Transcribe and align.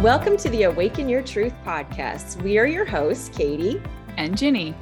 Welcome 0.00 0.38
to 0.38 0.48
the 0.48 0.62
Awaken 0.64 1.06
Your 1.06 1.22
Truth 1.22 1.52
podcast. 1.66 2.40
We 2.42 2.58
are 2.58 2.66
your 2.66 2.86
hosts, 2.86 3.28
Katie 3.28 3.80
and 4.16 4.36
Ginny. 4.36 4.74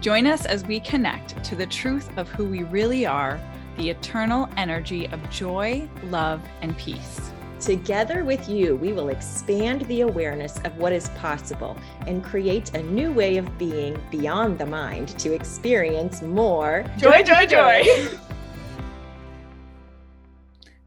Join 0.00 0.28
us 0.28 0.46
as 0.46 0.64
we 0.64 0.78
connect 0.78 1.42
to 1.44 1.56
the 1.56 1.66
truth 1.66 2.08
of 2.16 2.28
who 2.28 2.44
we 2.44 2.62
really 2.62 3.04
are, 3.04 3.40
the 3.76 3.90
eternal 3.90 4.48
energy 4.56 5.06
of 5.08 5.28
joy, 5.28 5.86
love, 6.04 6.40
and 6.62 6.78
peace. 6.78 7.32
Together 7.58 8.24
with 8.24 8.48
you, 8.48 8.76
we 8.76 8.92
will 8.92 9.08
expand 9.08 9.82
the 9.82 10.02
awareness 10.02 10.58
of 10.60 10.76
what 10.78 10.92
is 10.92 11.08
possible 11.10 11.76
and 12.06 12.22
create 12.24 12.74
a 12.74 12.82
new 12.84 13.12
way 13.12 13.38
of 13.38 13.58
being 13.58 14.00
beyond 14.12 14.56
the 14.58 14.66
mind 14.66 15.08
to 15.18 15.32
experience 15.34 16.22
more 16.22 16.84
joy, 16.96 17.24
joy, 17.24 17.44
joy. 17.44 17.82
joy. 17.82 18.18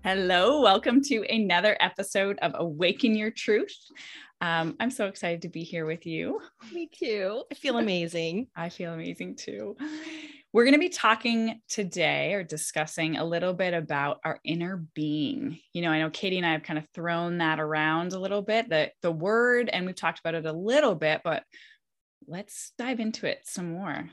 Hello, 0.10 0.62
welcome 0.62 1.02
to 1.02 1.26
another 1.30 1.76
episode 1.82 2.40
of 2.42 2.54
Awaken 2.56 3.14
Your 3.14 3.30
Truth. 3.30 3.76
Um, 4.40 4.78
I'm 4.80 4.90
so 4.90 5.08
excited 5.08 5.42
to 5.42 5.50
be 5.50 5.64
here 5.64 5.86
with 5.86 6.06
you. 6.06 6.40
Me 6.72 6.88
too. 6.98 7.44
I 7.52 7.56
feel 7.56 7.78
amazing. 7.78 8.48
I 8.56 8.70
feel 8.70 8.94
amazing 8.94 9.36
too. 9.36 9.76
We're 10.54 10.64
going 10.64 10.76
to 10.76 10.80
be 10.80 10.88
talking 10.88 11.60
today 11.68 12.36
or 12.36 12.44
discussing 12.44 13.18
a 13.18 13.26
little 13.26 13.52
bit 13.54 13.74
about 13.74 14.22
our 14.24 14.40
inner 14.46 14.86
being. 14.96 15.60
You 15.74 15.82
know, 15.82 15.92
I 15.92 16.00
know 16.00 16.10
Katie 16.10 16.38
and 16.38 16.46
I 16.46 16.54
have 16.54 16.64
kind 16.64 16.80
of 16.80 16.88
thrown 16.94 17.40
that 17.40 17.60
around 17.60 18.14
a 18.14 18.20
little 18.20 18.42
bit, 18.42 18.70
the, 18.70 18.92
the 19.02 19.12
word, 19.12 19.70
and 19.70 19.86
we've 19.86 19.94
talked 19.94 20.22
about 20.22 20.36
it 20.36 20.46
a 20.46 20.54
little 20.54 20.96
bit, 20.96 21.20
but 21.22 21.44
let's 22.28 22.72
dive 22.78 23.02
into 23.02 23.28
it 23.28 23.40
some 23.44 23.74
more. 23.74 24.10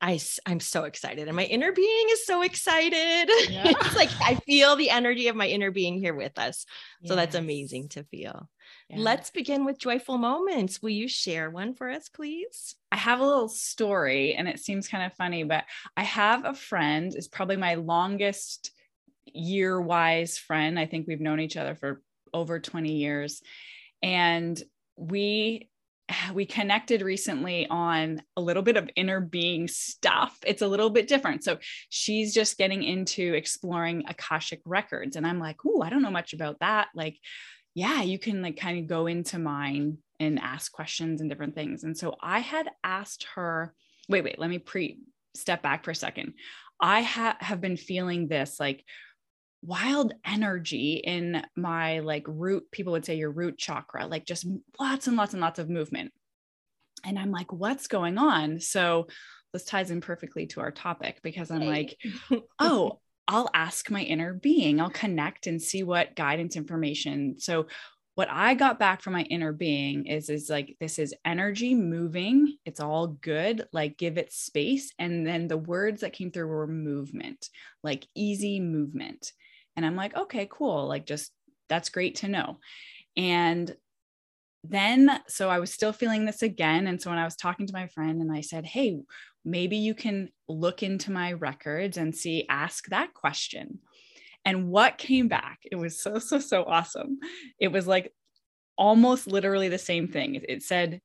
I, 0.00 0.18
I'm 0.46 0.60
so 0.60 0.84
excited 0.84 1.28
and 1.28 1.36
my 1.36 1.44
inner 1.44 1.72
being 1.72 2.06
is 2.10 2.24
so 2.24 2.42
excited. 2.42 3.30
Yeah. 3.50 3.62
it's 3.68 3.96
like 3.96 4.10
I 4.22 4.36
feel 4.46 4.76
the 4.76 4.90
energy 4.90 5.28
of 5.28 5.36
my 5.36 5.46
inner 5.46 5.70
being 5.70 5.98
here 5.98 6.14
with 6.14 6.38
us. 6.38 6.64
So 7.04 7.14
that's 7.14 7.34
amazing 7.34 7.90
to 7.90 8.04
feel. 8.04 8.48
Yeah. 8.88 8.96
Let's 8.98 9.30
begin 9.30 9.64
with 9.64 9.78
joyful 9.78 10.18
moments. 10.18 10.82
Will 10.82 10.90
you 10.90 11.08
share 11.08 11.50
one 11.50 11.74
for 11.74 11.88
us, 11.88 12.08
please? 12.08 12.74
I 12.90 12.96
have 12.96 13.20
a 13.20 13.26
little 13.26 13.48
story 13.48 14.34
and 14.34 14.48
it 14.48 14.58
seems 14.58 14.88
kind 14.88 15.04
of 15.04 15.14
funny, 15.14 15.44
but 15.44 15.64
I 15.96 16.02
have 16.02 16.44
a 16.44 16.54
friend, 16.54 17.14
is 17.14 17.28
probably 17.28 17.56
my 17.56 17.74
longest 17.74 18.72
year 19.26 19.80
wise 19.80 20.38
friend. 20.38 20.78
I 20.78 20.86
think 20.86 21.06
we've 21.06 21.20
known 21.20 21.40
each 21.40 21.56
other 21.56 21.74
for 21.74 22.02
over 22.32 22.58
20 22.58 22.92
years. 22.92 23.42
And 24.02 24.60
we 24.96 25.69
we 26.34 26.46
connected 26.46 27.02
recently 27.02 27.66
on 27.68 28.22
a 28.36 28.40
little 28.40 28.62
bit 28.62 28.76
of 28.76 28.90
inner 28.96 29.20
being 29.20 29.68
stuff. 29.68 30.36
It's 30.46 30.62
a 30.62 30.68
little 30.68 30.90
bit 30.90 31.08
different. 31.08 31.44
So 31.44 31.58
she's 31.88 32.34
just 32.34 32.58
getting 32.58 32.82
into 32.82 33.34
exploring 33.34 34.04
Akashic 34.08 34.60
records. 34.64 35.16
And 35.16 35.26
I'm 35.26 35.38
like, 35.38 35.56
oh, 35.66 35.82
I 35.82 35.90
don't 35.90 36.02
know 36.02 36.10
much 36.10 36.32
about 36.32 36.60
that. 36.60 36.88
Like, 36.94 37.18
yeah, 37.74 38.02
you 38.02 38.18
can 38.18 38.42
like 38.42 38.56
kind 38.56 38.78
of 38.78 38.86
go 38.86 39.06
into 39.06 39.38
mine 39.38 39.98
and 40.18 40.38
ask 40.38 40.70
questions 40.72 41.20
and 41.20 41.30
different 41.30 41.54
things. 41.54 41.84
And 41.84 41.96
so 41.96 42.16
I 42.20 42.40
had 42.40 42.68
asked 42.84 43.26
her, 43.34 43.74
wait, 44.08 44.24
wait, 44.24 44.38
let 44.38 44.50
me 44.50 44.58
pre 44.58 44.98
step 45.34 45.62
back 45.62 45.84
for 45.84 45.92
a 45.92 45.94
second. 45.94 46.34
I 46.80 47.02
ha- 47.02 47.36
have 47.40 47.60
been 47.60 47.76
feeling 47.76 48.26
this 48.26 48.58
like 48.58 48.84
wild 49.62 50.14
energy 50.24 50.94
in 50.94 51.42
my 51.56 51.98
like 52.00 52.24
root 52.26 52.70
people 52.70 52.92
would 52.92 53.04
say 53.04 53.16
your 53.16 53.30
root 53.30 53.58
chakra 53.58 54.06
like 54.06 54.24
just 54.24 54.46
lots 54.78 55.06
and 55.06 55.16
lots 55.16 55.34
and 55.34 55.40
lots 55.40 55.58
of 55.58 55.68
movement. 55.68 56.12
And 57.04 57.18
i'm 57.18 57.30
like 57.30 57.52
what's 57.52 57.86
going 57.86 58.18
on? 58.18 58.60
So 58.60 59.08
this 59.52 59.64
ties 59.64 59.90
in 59.90 60.00
perfectly 60.00 60.46
to 60.46 60.60
our 60.60 60.70
topic 60.70 61.20
because 61.22 61.50
i'm 61.50 61.66
like 61.66 61.96
oh 62.58 63.00
i'll 63.28 63.50
ask 63.54 63.90
my 63.90 64.02
inner 64.02 64.34
being. 64.34 64.80
I'll 64.80 64.90
connect 64.90 65.46
and 65.46 65.60
see 65.60 65.82
what 65.82 66.16
guidance 66.16 66.56
information. 66.56 67.36
So 67.38 67.66
what 68.16 68.28
i 68.30 68.54
got 68.54 68.78
back 68.78 69.02
from 69.02 69.12
my 69.12 69.22
inner 69.22 69.52
being 69.52 70.06
is 70.06 70.28
is 70.28 70.50
like 70.50 70.76
this 70.80 70.98
is 70.98 71.14
energy 71.24 71.74
moving. 71.74 72.56
It's 72.64 72.80
all 72.80 73.08
good. 73.08 73.66
Like 73.72 73.98
give 73.98 74.18
it 74.18 74.32
space. 74.32 74.92
And 74.98 75.26
then 75.26 75.48
the 75.48 75.56
words 75.56 76.00
that 76.00 76.12
came 76.12 76.30
through 76.30 76.46
were 76.46 76.66
movement 76.66 77.48
like 77.82 78.06
easy 78.14 78.58
movement 78.58 79.32
and 79.76 79.86
I'm 79.86 79.96
like, 79.96 80.16
okay, 80.16 80.48
cool. 80.50 80.86
Like, 80.86 81.06
just 81.06 81.32
that's 81.68 81.90
great 81.90 82.16
to 82.16 82.28
know. 82.28 82.58
And 83.16 83.74
then, 84.64 85.20
so 85.28 85.48
I 85.48 85.58
was 85.58 85.72
still 85.72 85.92
feeling 85.92 86.26
this 86.26 86.42
again. 86.42 86.86
And 86.86 87.00
so 87.00 87.10
when 87.10 87.18
I 87.18 87.24
was 87.24 87.36
talking 87.36 87.66
to 87.66 87.72
my 87.72 87.86
friend 87.86 88.20
and 88.20 88.30
I 88.30 88.42
said, 88.42 88.66
hey, 88.66 88.98
maybe 89.44 89.76
you 89.76 89.94
can 89.94 90.28
look 90.48 90.82
into 90.82 91.10
my 91.10 91.32
records 91.32 91.96
and 91.96 92.14
see, 92.14 92.46
ask 92.48 92.86
that 92.88 93.14
question. 93.14 93.78
And 94.44 94.68
what 94.68 94.98
came 94.98 95.28
back, 95.28 95.60
it 95.70 95.76
was 95.76 96.02
so, 96.02 96.18
so, 96.18 96.38
so 96.38 96.64
awesome. 96.64 97.18
It 97.58 97.68
was 97.68 97.86
like 97.86 98.12
almost 98.76 99.26
literally 99.26 99.68
the 99.68 99.78
same 99.78 100.08
thing. 100.08 100.42
It 100.48 100.62
said, 100.62 101.00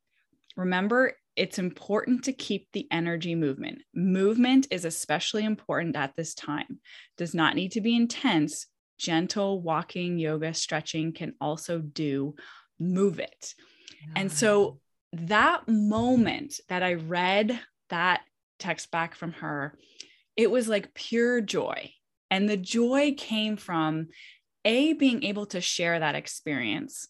remember, 0.56 1.14
it's 1.36 1.60
important 1.60 2.24
to 2.26 2.34
keep 2.34 2.68
the 2.72 2.88
energy 2.92 3.36
movement. 3.36 3.82
Movement 3.94 4.68
is 4.72 4.86
especially 4.86 5.44
important 5.44 5.96
at 5.96 6.16
this 6.16 6.34
time. 6.34 6.80
Does 7.18 7.34
not 7.34 7.56
need 7.56 7.74
to 7.74 7.82
be 7.82 7.96
intense. 7.96 8.68
Gentle 8.98 9.62
walking, 9.62 10.18
yoga, 10.18 10.54
stretching 10.54 11.12
can 11.12 11.34
also 11.42 11.80
do 11.80 12.36
move 12.80 13.20
it. 13.20 13.54
And 14.16 14.32
so 14.32 14.80
that 15.12 15.68
moment 15.68 16.60
that 16.70 16.84
I 16.84 16.94
read 16.94 17.60
that 17.90 18.22
text 18.60 18.92
back 18.92 19.16
from 19.16 19.34
her, 19.34 19.78
it 20.38 20.50
was 20.50 20.70
like 20.70 20.94
pure 20.94 21.42
joy. 21.42 21.92
And 22.32 22.48
the 22.48 22.58
joy 22.58 23.16
came 23.18 23.58
from 23.58 24.08
A, 24.64 24.94
being 24.94 25.24
able 25.24 25.46
to 25.48 25.60
share 25.60 26.00
that 26.00 26.16
experience 26.16 27.08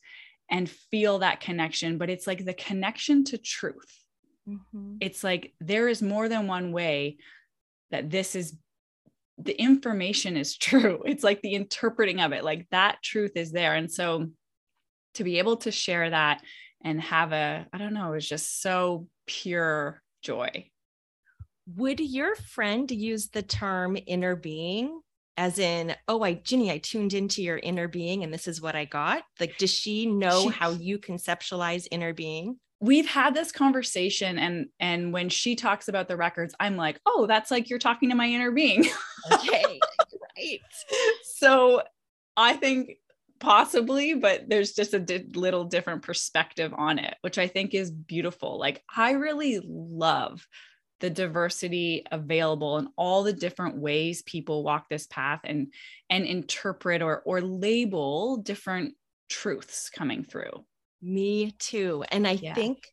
and 0.49 0.69
feel 0.69 1.19
that 1.19 1.39
connection, 1.39 1.97
but 1.97 2.09
it's 2.09 2.27
like 2.27 2.45
the 2.45 2.53
connection 2.53 3.23
to 3.25 3.37
truth 3.37 4.04
Mm-hmm. 4.47 4.97
It's 5.01 5.23
like 5.23 5.53
there 5.59 5.87
is 5.87 6.01
more 6.01 6.29
than 6.29 6.47
one 6.47 6.71
way 6.71 7.17
that 7.91 8.09
this 8.09 8.35
is 8.35 8.55
the 9.37 9.59
information 9.59 10.37
is 10.37 10.57
true. 10.57 11.01
It's 11.05 11.23
like 11.23 11.41
the 11.41 11.53
interpreting 11.53 12.21
of 12.21 12.31
it, 12.31 12.43
like 12.43 12.67
that 12.71 13.01
truth 13.03 13.31
is 13.35 13.51
there. 13.51 13.75
And 13.75 13.91
so 13.91 14.29
to 15.15 15.23
be 15.23 15.39
able 15.39 15.57
to 15.57 15.71
share 15.71 16.09
that 16.09 16.41
and 16.83 17.01
have 17.01 17.31
a, 17.31 17.65
I 17.73 17.77
don't 17.77 17.93
know, 17.93 18.11
it 18.11 18.15
was 18.15 18.29
just 18.29 18.61
so 18.61 19.07
pure 19.25 20.01
joy. 20.21 20.69
Would 21.75 21.99
your 21.99 22.35
friend 22.35 22.89
use 22.91 23.29
the 23.29 23.41
term 23.41 23.97
inner 24.05 24.35
being 24.35 25.01
as 25.37 25.59
in, 25.59 25.95
oh, 26.07 26.23
I, 26.23 26.35
Ginny, 26.35 26.71
I 26.71 26.77
tuned 26.77 27.13
into 27.13 27.41
your 27.41 27.57
inner 27.57 27.87
being 27.87 28.23
and 28.23 28.33
this 28.33 28.47
is 28.47 28.61
what 28.61 28.75
I 28.75 28.85
got? 28.85 29.23
Like, 29.39 29.57
does 29.57 29.73
she 29.73 30.05
know 30.05 30.43
she, 30.43 30.49
how 30.49 30.71
you 30.71 30.99
conceptualize 30.99 31.87
inner 31.91 32.13
being? 32.13 32.59
We've 32.85 33.07
had 33.07 33.33
this 33.33 33.51
conversation 33.51 34.37
and 34.37 34.67
and 34.79 35.11
when 35.11 35.27
she 35.27 35.55
talks 35.55 35.87
about 35.87 36.07
the 36.07 36.15
records 36.15 36.53
i'm 36.59 36.77
like 36.77 36.99
oh 37.05 37.25
that's 37.27 37.51
like 37.51 37.69
you're 37.69 37.79
talking 37.79 38.09
to 38.09 38.15
my 38.15 38.27
inner 38.27 38.51
being. 38.51 38.85
Okay 39.31 39.79
right 40.37 40.59
so 41.23 41.81
i 42.37 42.53
think 42.53 42.97
possibly 43.39 44.13
but 44.13 44.47
there's 44.47 44.73
just 44.73 44.93
a 44.93 44.99
di- 44.99 45.25
little 45.33 45.65
different 45.65 46.01
perspective 46.01 46.73
on 46.77 46.99
it 46.99 47.15
which 47.21 47.37
i 47.37 47.47
think 47.47 47.73
is 47.73 47.91
beautiful. 47.91 48.59
Like 48.59 48.83
i 48.95 49.11
really 49.11 49.59
love 49.63 50.47
the 51.01 51.09
diversity 51.09 52.05
available 52.11 52.77
and 52.77 52.87
all 52.95 53.23
the 53.23 53.33
different 53.33 53.77
ways 53.77 54.21
people 54.23 54.63
walk 54.63 54.87
this 54.89 55.07
path 55.07 55.41
and 55.43 55.73
and 56.09 56.25
interpret 56.25 57.01
or 57.01 57.21
or 57.25 57.41
label 57.41 58.37
different 58.37 58.93
truths 59.27 59.89
coming 59.89 60.23
through 60.23 60.63
me 61.01 61.51
too. 61.59 62.03
And 62.11 62.27
I 62.27 62.31
yeah. 62.31 62.53
think 62.53 62.87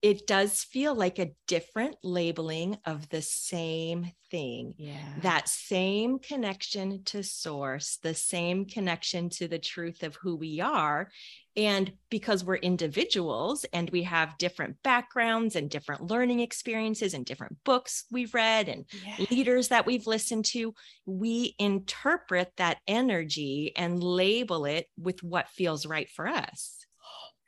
it 0.00 0.28
does 0.28 0.62
feel 0.62 0.94
like 0.94 1.18
a 1.18 1.32
different 1.48 1.96
labeling 2.04 2.78
of 2.84 3.08
the 3.08 3.22
same 3.22 4.12
thing. 4.30 4.74
Yeah. 4.76 5.14
That 5.22 5.48
same 5.48 6.20
connection 6.20 7.02
to 7.06 7.24
source, 7.24 7.98
the 8.02 8.14
same 8.14 8.66
connection 8.66 9.28
to 9.30 9.48
the 9.48 9.58
truth 9.58 10.04
of 10.04 10.14
who 10.14 10.36
we 10.36 10.60
are. 10.60 11.10
And 11.56 11.92
because 12.10 12.44
we're 12.44 12.56
individuals 12.56 13.66
and 13.72 13.90
we 13.90 14.04
have 14.04 14.38
different 14.38 14.76
backgrounds 14.84 15.56
and 15.56 15.68
different 15.68 16.02
learning 16.02 16.38
experiences 16.38 17.12
and 17.12 17.26
different 17.26 17.56
books 17.64 18.04
we've 18.12 18.34
read 18.34 18.68
and 18.68 18.84
yeah. 19.04 19.26
leaders 19.30 19.68
that 19.68 19.84
we've 19.84 20.06
listened 20.06 20.44
to, 20.46 20.74
we 21.06 21.56
interpret 21.58 22.52
that 22.58 22.78
energy 22.86 23.72
and 23.74 24.00
label 24.00 24.64
it 24.64 24.86
with 24.96 25.24
what 25.24 25.48
feels 25.48 25.86
right 25.86 26.08
for 26.08 26.28
us 26.28 26.86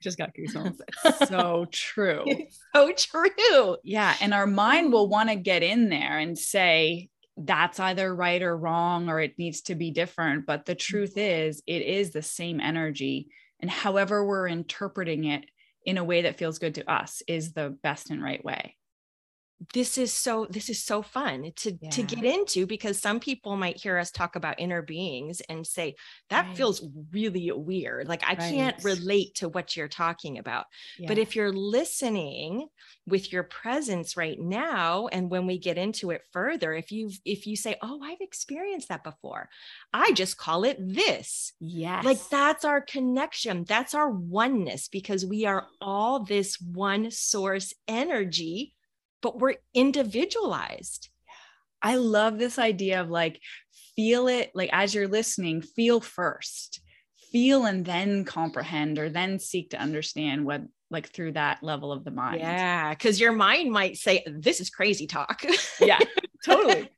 just 0.00 0.18
got 0.18 0.34
goosebumps. 0.34 0.80
so 1.28 1.66
true. 1.70 2.24
so 2.74 2.92
true. 2.92 3.76
Yeah. 3.84 4.14
And 4.20 4.34
our 4.34 4.46
mind 4.46 4.92
will 4.92 5.08
want 5.08 5.28
to 5.28 5.36
get 5.36 5.62
in 5.62 5.88
there 5.88 6.18
and 6.18 6.38
say, 6.38 7.08
that's 7.36 7.80
either 7.80 8.14
right 8.14 8.42
or 8.42 8.56
wrong, 8.56 9.08
or 9.08 9.20
it 9.20 9.38
needs 9.38 9.62
to 9.62 9.74
be 9.74 9.90
different. 9.90 10.46
But 10.46 10.66
the 10.66 10.74
truth 10.74 11.14
mm-hmm. 11.16 11.48
is, 11.48 11.62
it 11.66 11.82
is 11.82 12.10
the 12.10 12.22
same 12.22 12.60
energy. 12.60 13.28
And 13.60 13.70
however 13.70 14.24
we're 14.24 14.48
interpreting 14.48 15.24
it 15.24 15.44
in 15.84 15.98
a 15.98 16.04
way 16.04 16.22
that 16.22 16.38
feels 16.38 16.58
good 16.58 16.74
to 16.74 16.90
us 16.90 17.22
is 17.26 17.52
the 17.52 17.70
best 17.82 18.10
and 18.10 18.22
right 18.22 18.44
way. 18.44 18.76
This 19.74 19.98
is 19.98 20.12
so 20.12 20.46
this 20.48 20.70
is 20.70 20.82
so 20.82 21.02
fun 21.02 21.52
to 21.54 21.76
yeah. 21.80 21.90
to 21.90 22.02
get 22.02 22.24
into 22.24 22.66
because 22.66 22.98
some 22.98 23.20
people 23.20 23.56
might 23.56 23.76
hear 23.76 23.98
us 23.98 24.10
talk 24.10 24.34
about 24.34 24.58
inner 24.58 24.80
beings 24.80 25.42
and 25.48 25.66
say 25.66 25.94
that 26.30 26.46
right. 26.46 26.56
feels 26.56 26.82
really 27.12 27.50
weird 27.52 28.08
like 28.08 28.22
i 28.24 28.28
right. 28.28 28.38
can't 28.38 28.82
relate 28.82 29.34
to 29.34 29.48
what 29.50 29.76
you're 29.76 29.88
talking 29.88 30.38
about 30.38 30.64
yeah. 30.98 31.06
but 31.06 31.18
if 31.18 31.36
you're 31.36 31.52
listening 31.52 32.66
with 33.06 33.32
your 33.32 33.42
presence 33.42 34.16
right 34.16 34.40
now 34.40 35.08
and 35.08 35.30
when 35.30 35.46
we 35.46 35.58
get 35.58 35.76
into 35.76 36.10
it 36.10 36.22
further 36.32 36.72
if 36.72 36.90
you 36.90 37.10
if 37.26 37.46
you 37.46 37.54
say 37.54 37.76
oh 37.82 38.00
i've 38.02 38.20
experienced 38.20 38.88
that 38.88 39.04
before 39.04 39.48
i 39.92 40.10
just 40.12 40.38
call 40.38 40.64
it 40.64 40.78
this 40.80 41.52
yes 41.60 42.02
like 42.04 42.18
that's 42.30 42.64
our 42.64 42.80
connection 42.80 43.64
that's 43.64 43.94
our 43.94 44.10
oneness 44.10 44.88
because 44.88 45.26
we 45.26 45.44
are 45.44 45.66
all 45.82 46.24
this 46.24 46.58
one 46.60 47.10
source 47.10 47.74
energy 47.86 48.74
but 49.22 49.38
we're 49.38 49.56
individualized. 49.74 51.08
I 51.82 51.96
love 51.96 52.38
this 52.38 52.58
idea 52.58 53.00
of 53.00 53.08
like, 53.08 53.40
feel 53.96 54.28
it, 54.28 54.50
like 54.54 54.70
as 54.72 54.94
you're 54.94 55.08
listening, 55.08 55.62
feel 55.62 56.00
first, 56.00 56.80
feel 57.32 57.64
and 57.64 57.84
then 57.84 58.24
comprehend 58.24 58.98
or 58.98 59.08
then 59.08 59.38
seek 59.38 59.70
to 59.70 59.80
understand 59.80 60.44
what, 60.44 60.62
like 60.90 61.08
through 61.08 61.32
that 61.32 61.62
level 61.62 61.92
of 61.92 62.04
the 62.04 62.10
mind. 62.10 62.40
Yeah. 62.40 62.94
Cause 62.94 63.20
your 63.20 63.32
mind 63.32 63.70
might 63.70 63.96
say, 63.96 64.24
this 64.26 64.60
is 64.60 64.70
crazy 64.70 65.06
talk. 65.06 65.42
yeah, 65.80 65.98
totally. 66.44 66.90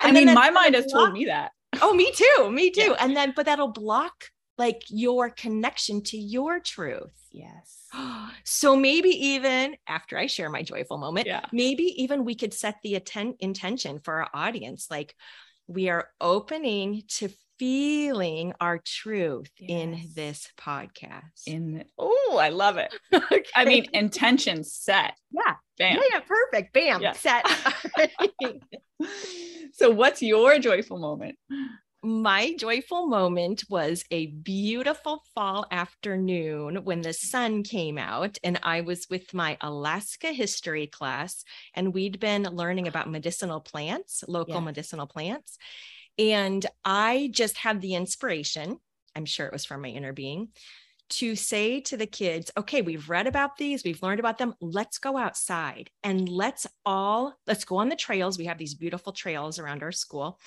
I 0.00 0.12
mean, 0.12 0.32
my 0.32 0.50
mind 0.50 0.74
has 0.74 0.90
told 0.90 1.12
me 1.12 1.26
that. 1.26 1.52
Oh, 1.80 1.94
me 1.94 2.12
too. 2.12 2.50
Me 2.50 2.70
too. 2.70 2.80
Yeah. 2.80 2.96
And 3.00 3.16
then, 3.16 3.32
but 3.34 3.46
that'll 3.46 3.68
block 3.68 4.26
like 4.60 4.82
your 4.90 5.30
connection 5.30 6.02
to 6.02 6.18
your 6.18 6.60
truth. 6.60 7.16
Yes. 7.32 7.88
So 8.44 8.76
maybe 8.76 9.08
even 9.08 9.76
after 9.86 10.16
I 10.16 10.26
share 10.26 10.50
my 10.50 10.62
joyful 10.62 10.98
moment, 10.98 11.26
yeah. 11.26 11.44
maybe 11.52 12.02
even 12.02 12.24
we 12.24 12.34
could 12.34 12.54
set 12.54 12.76
the 12.82 12.94
atten- 12.94 13.36
intention 13.40 14.00
for 14.00 14.14
our 14.22 14.28
audience 14.32 14.86
like 14.90 15.14
we 15.66 15.88
are 15.88 16.08
opening 16.20 17.02
to 17.18 17.28
feeling 17.58 18.52
our 18.60 18.78
truth 18.78 19.50
yes. 19.58 19.70
in 19.70 20.00
this 20.14 20.48
podcast. 20.58 21.46
In 21.46 21.84
oh, 21.98 22.38
I 22.40 22.48
love 22.48 22.76
it. 22.76 22.94
okay. 23.12 23.42
I 23.54 23.64
mean, 23.64 23.86
intention 23.92 24.64
set. 24.64 25.14
Yeah. 25.30 25.54
Bam. 25.78 25.96
Yeah, 25.96 26.02
yeah 26.12 26.20
perfect. 26.20 26.72
Bam. 26.72 27.02
Yeah. 27.02 27.12
Set. 27.12 27.46
so 29.72 29.90
what's 29.90 30.22
your 30.22 30.58
joyful 30.58 30.98
moment? 30.98 31.36
My 32.02 32.54
joyful 32.56 33.06
moment 33.06 33.64
was 33.68 34.04
a 34.10 34.26
beautiful 34.26 35.22
fall 35.34 35.66
afternoon 35.70 36.76
when 36.84 37.02
the 37.02 37.12
sun 37.12 37.62
came 37.62 37.98
out 37.98 38.38
and 38.42 38.58
i 38.62 38.80
was 38.80 39.06
with 39.10 39.34
my 39.34 39.58
alaska 39.60 40.28
history 40.28 40.86
class 40.86 41.44
and 41.74 41.92
we'd 41.92 42.18
been 42.18 42.44
learning 42.44 42.88
about 42.88 43.06
ah. 43.06 43.10
medicinal 43.10 43.60
plants 43.60 44.24
local 44.26 44.54
yeah. 44.54 44.60
medicinal 44.60 45.06
plants 45.06 45.58
and 46.18 46.64
i 46.86 47.28
just 47.32 47.58
had 47.58 47.82
the 47.82 47.94
inspiration 47.94 48.78
i'm 49.14 49.26
sure 49.26 49.46
it 49.46 49.52
was 49.52 49.66
from 49.66 49.82
my 49.82 49.88
inner 49.88 50.12
being 50.12 50.48
to 51.10 51.34
say 51.34 51.80
to 51.80 51.96
the 51.96 52.06
kids, 52.06 52.52
okay, 52.56 52.82
we've 52.82 53.10
read 53.10 53.26
about 53.26 53.56
these, 53.56 53.82
we've 53.82 54.00
learned 54.00 54.20
about 54.20 54.38
them. 54.38 54.54
Let's 54.60 54.98
go 54.98 55.16
outside 55.16 55.90
and 56.04 56.28
let's 56.28 56.68
all 56.86 57.34
let's 57.48 57.64
go 57.64 57.78
on 57.78 57.88
the 57.88 57.96
trails. 57.96 58.38
We 58.38 58.44
have 58.44 58.58
these 58.58 58.74
beautiful 58.74 59.12
trails 59.12 59.58
around 59.58 59.82
our 59.82 59.90
school 59.90 60.38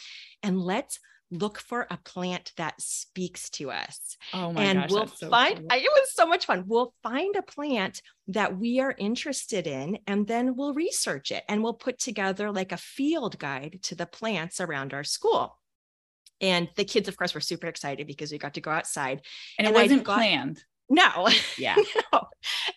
and 0.42 0.62
let's 0.62 1.00
look 1.32 1.60
for 1.60 1.88
a 1.90 1.98
plant 1.98 2.52
that 2.58 2.80
speaks 2.80 3.50
to 3.52 3.72
us. 3.72 4.18
Oh 4.34 4.54
my 4.54 4.64
and 4.64 4.80
gosh, 4.80 4.92
we'll 4.92 5.08
so 5.08 5.30
find 5.30 5.58
cool. 5.58 5.68
it 5.72 5.92
was 5.92 6.14
so 6.14 6.26
much 6.26 6.46
fun. 6.46 6.66
We'll 6.68 6.94
find 7.02 7.36
a 7.36 7.42
plant 7.42 8.02
that 8.28 8.58
we 8.58 8.80
are 8.80 8.96
interested 8.98 9.68
in 9.68 10.00
and 10.08 10.28
then 10.28 10.56
we'll 10.56 10.74
research 10.74 11.32
it 11.32 11.44
and 11.50 11.64
we'll 11.64 11.74
put 11.74 12.00
together 12.00 12.52
like 12.52 12.72
a 12.72 12.78
field 12.78 13.40
guide 13.40 13.80
to 13.84 13.96
the 13.96 14.06
plants 14.06 14.62
around 14.62 14.94
our 14.94 15.04
school. 15.04 15.60
And 16.42 16.70
the 16.76 16.86
kids, 16.86 17.08
of 17.08 17.16
course, 17.16 17.34
were 17.34 17.42
super 17.42 17.68
excited 17.68 18.06
because 18.06 18.32
we 18.32 18.38
got 18.38 18.56
to 18.56 18.62
go 18.62 18.72
outside. 18.72 19.22
And, 19.58 19.68
and 19.68 19.76
it 19.76 19.80
wasn't 19.80 20.04
got, 20.04 20.16
planned. 20.16 20.64
No. 20.90 21.28
Yeah. 21.58 21.76
no. 22.14 22.22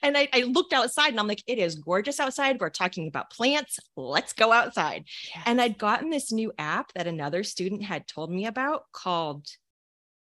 And 0.03 0.17
I, 0.19 0.29
I, 0.33 0.43
looked 0.43 0.73
outside 0.73 1.09
and 1.09 1.19
I'm 1.19 1.27
like, 1.27 1.43
it 1.47 1.59
is 1.59 1.77
gorgeous 1.77 2.21
outside. 2.21 2.61
We're 2.61 2.69
talking 2.69 3.09
about 3.09 3.31
plants. 3.31 3.79
Let's 3.97 4.33
go 4.35 4.53
outside. 4.53 5.05
Yes. 5.35 5.45
And 5.47 5.61
I'd 5.61 5.79
gotten 5.79 6.11
this 6.11 6.31
new 6.31 6.53
app 6.59 6.93
that 6.95 7.07
another 7.07 7.43
student 7.43 7.83
had 7.83 8.07
told 8.07 8.31
me 8.31 8.47
about 8.47 8.83
called 8.93 9.47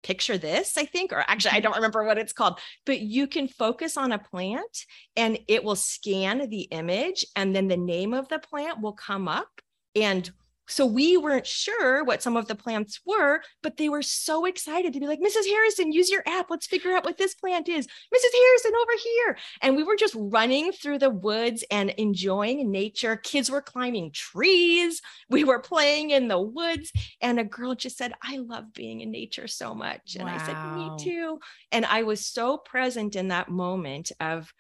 Picture 0.03 0.39
This, 0.39 0.79
I 0.79 0.85
think, 0.87 1.13
or 1.13 1.25
actually, 1.27 1.53
I 1.53 1.61
don't 1.61 1.73
mm-hmm. 1.73 1.81
remember 1.81 2.05
what 2.05 2.19
it's 2.19 2.33
called, 2.33 2.61
but 2.87 3.01
you 3.01 3.27
can 3.27 3.47
focus 3.47 3.97
on 3.97 4.13
a 4.13 4.19
plant 4.19 4.87
and 5.17 5.39
it 5.47 5.63
will 5.63 5.77
scan 5.77 6.49
the 6.49 6.63
image 6.63 7.27
and 7.37 7.55
then 7.55 7.69
the 7.69 7.77
name 7.77 8.15
of 8.15 8.29
the 8.29 8.39
plant 8.39 8.81
will 8.81 8.95
come 8.95 9.29
up. 9.29 9.49
And 9.95 10.31
so 10.69 10.85
we 10.85 11.17
weren't 11.17 11.47
sure 11.47 12.03
what 12.05 12.23
some 12.23 12.37
of 12.37 12.49
the 12.49 12.55
plants 12.55 13.01
were, 13.07 13.41
but 13.63 13.77
they 13.77 13.89
were 13.89 14.03
so 14.03 14.45
excited 14.45 14.93
to 14.93 15.01
be 15.01 15.07
like, 15.07 15.21
Mrs. 15.21 15.47
Harrison, 15.47 15.93
use 15.93 16.11
your 16.11 16.23
app. 16.27 16.51
Let's 16.51 16.67
figure 16.67 16.93
out 16.93 17.05
what 17.05 17.19
this 17.19 17.35
plant 17.35 17.69
is. 17.69 17.87
Mrs. 17.87 18.35
Harrison, 18.35 18.73
over 18.75 18.93
here. 19.03 19.39
And 19.63 19.77
we 19.77 19.85
were 19.85 19.97
just 19.97 20.15
running 20.17 20.73
through 20.73 20.99
the 20.99 21.11
woods 21.11 21.65
and 21.71 21.91
enjoying 21.91 22.71
nature. 22.71 23.17
Kids 23.17 23.51
were 23.51 23.63
climbing 23.63 24.11
trees. 24.13 25.01
We 25.31 25.45
were 25.45 25.61
playing 25.61 26.11
in 26.11 26.29
the 26.29 26.41
woods. 26.41 26.93
And 27.21 27.39
a 27.39 27.45
girl 27.45 27.75
just 27.75 27.97
said, 27.97 28.13
I 28.23 28.39
love 28.39 28.73
being 28.73 29.01
in 29.01 29.11
nature 29.11 29.47
so 29.47 29.75
much. 29.75 30.17
And 30.17 30.25
wow. 30.25 30.35
I 30.35 30.47
said, 30.47 30.77
Me 30.77 30.91
too. 30.99 31.39
And 31.71 31.87
I 31.87 32.03
was 32.03 32.27
so 32.27 32.59
present 32.59 33.17
in 33.17 33.29
that 33.29 33.49
moment 33.49 34.13
of 34.21 34.53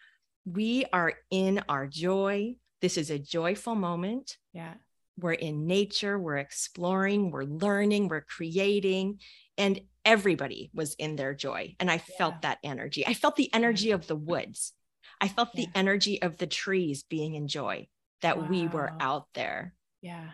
we 0.44 0.84
are 0.92 1.14
in 1.30 1.64
our 1.68 1.86
joy. 1.86 2.54
This 2.80 2.96
is 2.96 3.10
a 3.10 3.18
joyful 3.18 3.74
moment. 3.74 4.36
Yeah 4.52 4.74
we're 5.18 5.32
in 5.32 5.66
nature, 5.66 6.18
we're 6.18 6.36
exploring, 6.36 7.30
we're 7.30 7.44
learning, 7.44 8.08
we're 8.08 8.20
creating, 8.22 9.20
and 9.56 9.80
everybody 10.04 10.70
was 10.74 10.94
in 10.94 11.16
their 11.16 11.34
joy. 11.34 11.74
And 11.80 11.90
I 11.90 11.94
yeah. 11.94 12.16
felt 12.18 12.42
that 12.42 12.58
energy. 12.62 13.06
I 13.06 13.14
felt 13.14 13.36
the 13.36 13.52
energy 13.52 13.90
of 13.90 14.06
the 14.06 14.16
mm-hmm. 14.16 14.30
woods. 14.30 14.72
I 15.20 15.28
felt 15.28 15.50
yeah. 15.54 15.64
the 15.64 15.78
energy 15.78 16.20
of 16.20 16.36
the 16.36 16.46
trees 16.46 17.04
being 17.04 17.34
in 17.34 17.48
joy 17.48 17.88
that 18.22 18.38
wow. 18.38 18.46
we 18.48 18.66
were 18.66 18.92
out 19.00 19.26
there. 19.34 19.74
Yeah. 20.02 20.30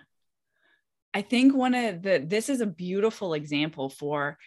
I 1.15 1.23
think 1.23 1.55
one 1.55 1.75
of 1.75 2.03
the, 2.03 2.25
this 2.27 2.49
is 2.49 2.61
a 2.61 2.67
beautiful 2.67 3.35
example 3.35 3.89
for 3.89 4.39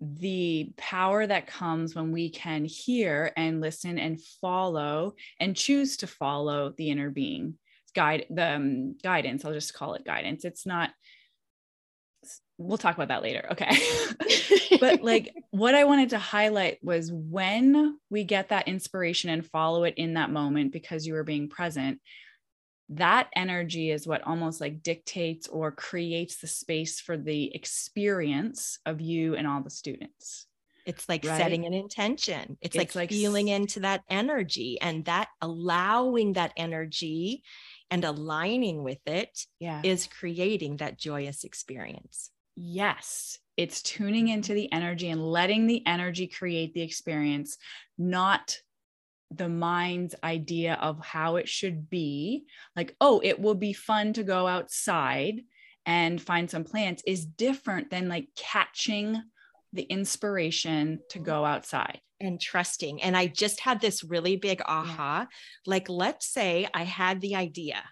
the 0.00 0.72
power 0.76 1.26
that 1.26 1.46
comes 1.46 1.94
when 1.94 2.12
we 2.12 2.30
can 2.30 2.64
hear 2.64 3.32
and 3.36 3.60
listen 3.60 3.98
and 3.98 4.20
follow 4.40 5.14
and 5.40 5.56
choose 5.56 5.96
to 5.98 6.06
follow 6.06 6.72
the 6.76 6.90
inner 6.90 7.10
being 7.10 7.54
guide 7.94 8.26
the 8.30 8.54
um, 8.54 8.96
guidance 9.02 9.44
i'll 9.44 9.52
just 9.52 9.74
call 9.74 9.94
it 9.94 10.04
guidance 10.04 10.44
it's 10.44 10.66
not 10.66 10.90
we'll 12.58 12.78
talk 12.78 12.96
about 12.96 13.08
that 13.08 13.22
later 13.22 13.46
okay 13.52 13.70
but 14.80 15.02
like 15.02 15.32
what 15.50 15.74
i 15.74 15.84
wanted 15.84 16.10
to 16.10 16.18
highlight 16.18 16.78
was 16.82 17.10
when 17.12 17.98
we 18.10 18.24
get 18.24 18.48
that 18.48 18.68
inspiration 18.68 19.30
and 19.30 19.46
follow 19.46 19.84
it 19.84 19.94
in 19.96 20.14
that 20.14 20.30
moment 20.30 20.72
because 20.72 21.06
you 21.06 21.14
are 21.14 21.24
being 21.24 21.48
present 21.48 22.00
that 22.90 23.28
energy 23.36 23.90
is 23.90 24.06
what 24.06 24.26
almost 24.26 24.60
like 24.60 24.82
dictates 24.82 25.46
or 25.46 25.70
creates 25.70 26.38
the 26.40 26.46
space 26.46 27.00
for 27.00 27.16
the 27.16 27.54
experience 27.54 28.78
of 28.86 29.00
you 29.00 29.36
and 29.36 29.46
all 29.46 29.62
the 29.62 29.70
students 29.70 30.48
it's 30.88 31.06
like 31.06 31.22
right? 31.26 31.36
setting 31.36 31.66
an 31.66 31.74
intention. 31.74 32.56
It's, 32.62 32.74
it's 32.74 32.76
like, 32.76 32.94
like 32.94 33.10
feeling 33.10 33.48
into 33.48 33.80
that 33.80 34.04
energy 34.08 34.80
and 34.80 35.04
that 35.04 35.28
allowing 35.42 36.32
that 36.32 36.54
energy 36.56 37.42
and 37.90 38.04
aligning 38.04 38.82
with 38.82 39.00
it 39.06 39.46
yeah. 39.60 39.80
is 39.82 40.06
creating 40.06 40.76
that 40.78 40.98
joyous 40.98 41.44
experience. 41.44 42.30
Yes, 42.56 43.38
it's 43.56 43.82
tuning 43.82 44.28
into 44.28 44.54
the 44.54 44.70
energy 44.72 45.10
and 45.10 45.24
letting 45.24 45.66
the 45.66 45.86
energy 45.86 46.26
create 46.26 46.74
the 46.74 46.82
experience, 46.82 47.56
not 47.96 48.58
the 49.30 49.48
mind's 49.48 50.14
idea 50.24 50.74
of 50.74 51.04
how 51.04 51.36
it 51.36 51.48
should 51.48 51.88
be. 51.90 52.44
Like, 52.74 52.96
oh, 53.00 53.20
it 53.22 53.40
will 53.40 53.54
be 53.54 53.72
fun 53.72 54.12
to 54.14 54.22
go 54.22 54.46
outside 54.46 55.40
and 55.86 56.20
find 56.20 56.50
some 56.50 56.64
plants 56.64 57.02
is 57.06 57.24
different 57.24 57.90
than 57.90 58.08
like 58.08 58.28
catching 58.36 59.22
the 59.72 59.82
inspiration 59.82 61.00
to 61.10 61.18
go 61.18 61.44
outside 61.44 62.00
and 62.20 62.40
trusting. 62.40 63.02
And 63.02 63.16
I 63.16 63.26
just 63.26 63.60
had 63.60 63.80
this 63.80 64.04
really 64.04 64.36
big 64.36 64.60
aha. 64.66 65.20
Yeah. 65.20 65.36
Like, 65.66 65.88
let's 65.88 66.26
say 66.26 66.68
I 66.74 66.84
had 66.84 67.20
the 67.20 67.36
idea 67.36 67.82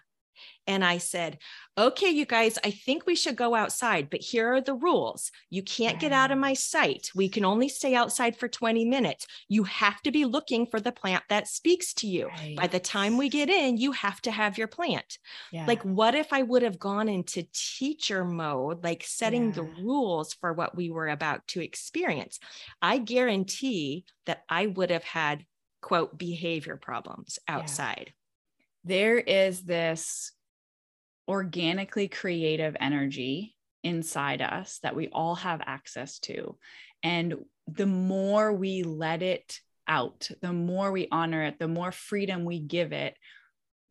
and 0.67 0.83
I 0.83 0.97
said, 0.97 1.37
okay, 1.77 2.09
you 2.09 2.25
guys, 2.25 2.59
I 2.63 2.71
think 2.71 3.05
we 3.05 3.15
should 3.15 3.35
go 3.35 3.55
outside, 3.55 4.09
but 4.09 4.21
here 4.21 4.53
are 4.53 4.61
the 4.61 4.73
rules. 4.73 5.31
You 5.49 5.63
can't 5.63 5.99
get 5.99 6.11
out 6.11 6.31
of 6.31 6.37
my 6.37 6.53
sight. 6.53 7.09
We 7.15 7.29
can 7.29 7.45
only 7.45 7.69
stay 7.69 7.95
outside 7.95 8.35
for 8.35 8.47
20 8.47 8.83
minutes. 8.83 9.25
You 9.47 9.63
have 9.63 10.01
to 10.01 10.11
be 10.11 10.25
looking 10.25 10.65
for 10.65 10.79
the 10.79 10.91
plant 10.91 11.23
that 11.29 11.47
speaks 11.47 11.93
to 11.95 12.07
you. 12.07 12.27
Right. 12.27 12.55
By 12.57 12.67
the 12.67 12.79
time 12.79 13.17
we 13.17 13.29
get 13.29 13.49
in, 13.49 13.77
you 13.77 13.93
have 13.93 14.21
to 14.23 14.31
have 14.31 14.57
your 14.57 14.67
plant. 14.67 15.17
Yeah. 15.51 15.65
Like, 15.65 15.83
what 15.83 16.15
if 16.15 16.33
I 16.33 16.41
would 16.41 16.63
have 16.63 16.79
gone 16.79 17.07
into 17.07 17.47
teacher 17.53 18.25
mode, 18.25 18.83
like 18.83 19.03
setting 19.05 19.47
yeah. 19.47 19.51
the 19.51 19.63
rules 19.63 20.33
for 20.33 20.51
what 20.51 20.75
we 20.75 20.89
were 20.89 21.07
about 21.07 21.47
to 21.49 21.61
experience? 21.61 22.39
I 22.81 22.97
guarantee 22.97 24.05
that 24.25 24.43
I 24.49 24.65
would 24.65 24.89
have 24.89 25.03
had, 25.03 25.45
quote, 25.81 26.17
behavior 26.17 26.75
problems 26.75 27.39
outside. 27.47 28.13
There 28.83 29.17
is 29.17 29.63
this 29.63 30.31
organically 31.27 32.07
creative 32.07 32.75
energy 32.79 33.55
inside 33.83 34.41
us 34.41 34.79
that 34.83 34.95
we 34.95 35.07
all 35.09 35.35
have 35.35 35.61
access 35.65 36.19
to. 36.19 36.57
And 37.03 37.35
the 37.67 37.85
more 37.85 38.53
we 38.53 38.83
let 38.83 39.21
it 39.21 39.59
out, 39.87 40.29
the 40.41 40.53
more 40.53 40.91
we 40.91 41.07
honor 41.11 41.43
it, 41.43 41.59
the 41.59 41.67
more 41.67 41.91
freedom 41.91 42.45
we 42.45 42.59
give 42.59 42.91
it, 42.91 43.15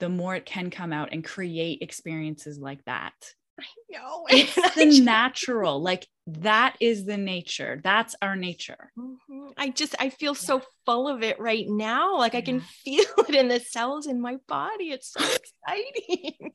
the 0.01 0.09
more 0.09 0.35
it 0.35 0.45
can 0.45 0.71
come 0.71 0.93
out 0.93 1.11
and 1.13 1.25
create 1.25 1.81
experiences 1.83 2.59
like 2.59 2.85
that. 2.85 3.15
I 3.59 3.65
know. 3.91 4.27
It's 4.31 4.75
the 4.75 5.01
natural. 5.03 5.81
Like 5.81 6.07
that 6.27 6.77
is 6.81 7.05
the 7.05 7.17
nature. 7.17 7.81
That's 7.83 8.15
our 8.21 8.37
nature. 8.37 8.93
Mm-hmm. 8.99 9.49
I 9.57 9.71
just 9.71 9.95
I 9.99 10.11
feel 10.11 10.33
yeah. 10.33 10.41
so 10.41 10.63
full 10.85 11.09
of 11.09 11.23
it 11.23 11.41
right 11.41 11.67
now. 11.67 12.19
Like 12.19 12.35
yeah. 12.35 12.41
I 12.41 12.43
can 12.43 12.61
feel 12.85 13.05
it 13.29 13.35
in 13.35 13.49
the 13.49 13.61
cells 13.61 14.07
in 14.07 14.21
my 14.21 14.37
body. 14.49 14.91
It's 14.91 15.13
so 15.13 15.25
exciting. 15.71 16.53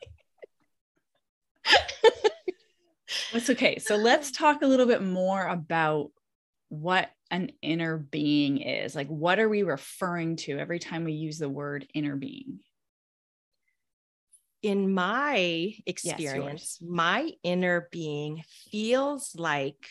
That's 3.33 3.49
okay. 3.49 3.79
So 3.79 3.95
let's 3.95 4.31
talk 4.31 4.61
a 4.61 4.67
little 4.67 4.85
bit 4.85 5.03
more 5.03 5.45
about 5.45 6.11
what 6.69 7.09
an 7.29 7.51
inner 7.61 7.97
being 7.97 8.59
is. 8.59 8.95
Like, 8.95 9.07
what 9.07 9.39
are 9.39 9.49
we 9.49 9.63
referring 9.63 10.35
to 10.37 10.57
every 10.57 10.79
time 10.79 11.03
we 11.03 11.13
use 11.13 11.37
the 11.37 11.49
word 11.49 11.87
inner 11.93 12.15
being? 12.15 12.59
In 14.61 14.93
my 14.93 15.73
experience, 15.85 16.77
yes, 16.79 16.87
my 16.87 17.31
inner 17.43 17.87
being 17.91 18.43
feels 18.69 19.31
like 19.35 19.87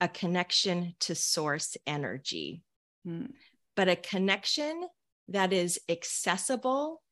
a 0.00 0.08
connection 0.08 0.94
to 1.00 1.14
source 1.14 1.76
energy, 1.86 2.62
hmm. 3.04 3.26
but 3.74 3.88
a 3.88 3.96
connection 3.96 4.86
that 5.28 5.52
is 5.52 5.80
accessible 5.88 7.02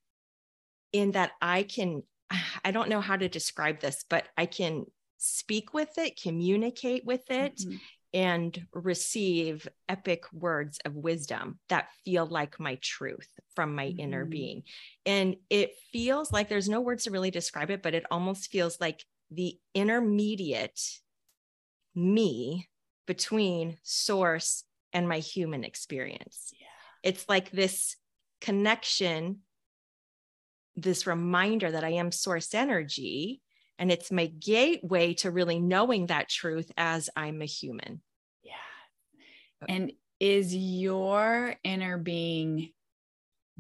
in 0.93 1.13
that 1.13 1.33
I 1.41 1.63
can, 1.63 2.03
I 2.65 2.71
don't 2.71 2.89
know 2.89 3.01
how 3.01 3.17
to 3.17 3.29
describe 3.29 3.81
this, 3.81 4.05
but 4.09 4.29
I 4.37 4.47
can 4.47 4.87
speak 5.19 5.73
with 5.73 5.99
it, 5.99 6.21
communicate 6.21 7.05
with 7.05 7.31
it, 7.31 7.57
mm-hmm. 7.59 7.77
and 8.13 8.67
receive 8.73 9.69
epic 9.89 10.25
words 10.33 10.79
of 10.85 10.97
wisdom 10.97 11.59
that 11.69 11.89
feel 12.05 12.27
like 12.27 12.59
my 12.59 12.77
truth 12.83 13.29
from 13.55 13.75
my 13.75 13.87
mm-hmm. 13.87 14.01
inner 14.01 14.25
being. 14.25 14.63
And 15.07 15.37
it 15.49 15.75
feels 15.93 16.33
like 16.33 16.49
there's 16.49 16.69
no 16.69 16.81
words 16.81 17.05
to 17.05 17.11
really 17.11 17.31
describe 17.31 17.71
it, 17.71 17.83
but 17.83 17.95
it 17.95 18.05
almost 18.11 18.51
feels 18.51 18.81
like 18.81 19.05
the 19.31 19.59
intermediate 19.75 20.81
me 21.95 22.69
between 23.07 23.79
source 23.83 24.65
and 24.93 25.09
my 25.09 25.19
human 25.19 25.65
experience. 25.65 26.53
Yeah. 26.59 26.67
It's 27.03 27.29
like 27.29 27.51
this 27.51 27.97
connection, 28.41 29.41
this 30.77 31.07
reminder 31.07 31.71
that 31.71 31.85
I 31.85 31.91
am 31.91 32.13
source 32.13 32.55
energy 32.55 33.41
and 33.79 33.91
it's 33.91 34.13
my 34.13 34.27
gateway 34.27 35.15
to 35.15 35.31
really 35.31 35.59
knowing 35.59 36.07
that 36.07 36.29
truth 36.29 36.71
as 36.77 37.11
I'm 37.17 37.43
a 37.43 37.47
human. 37.47 38.01
Yeah. 38.43 38.53
Uh, 39.63 39.67
and 39.69 39.93
is 40.21 40.55
your 40.55 41.57
inner 41.65 41.99
being 41.99 42.71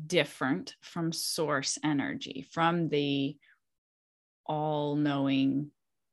different 0.06 0.76
from 0.80 1.12
source 1.12 1.78
energy, 1.82 2.46
from 2.52 2.88
the 2.88 3.36
all 4.46 4.96
knowing 4.96 5.70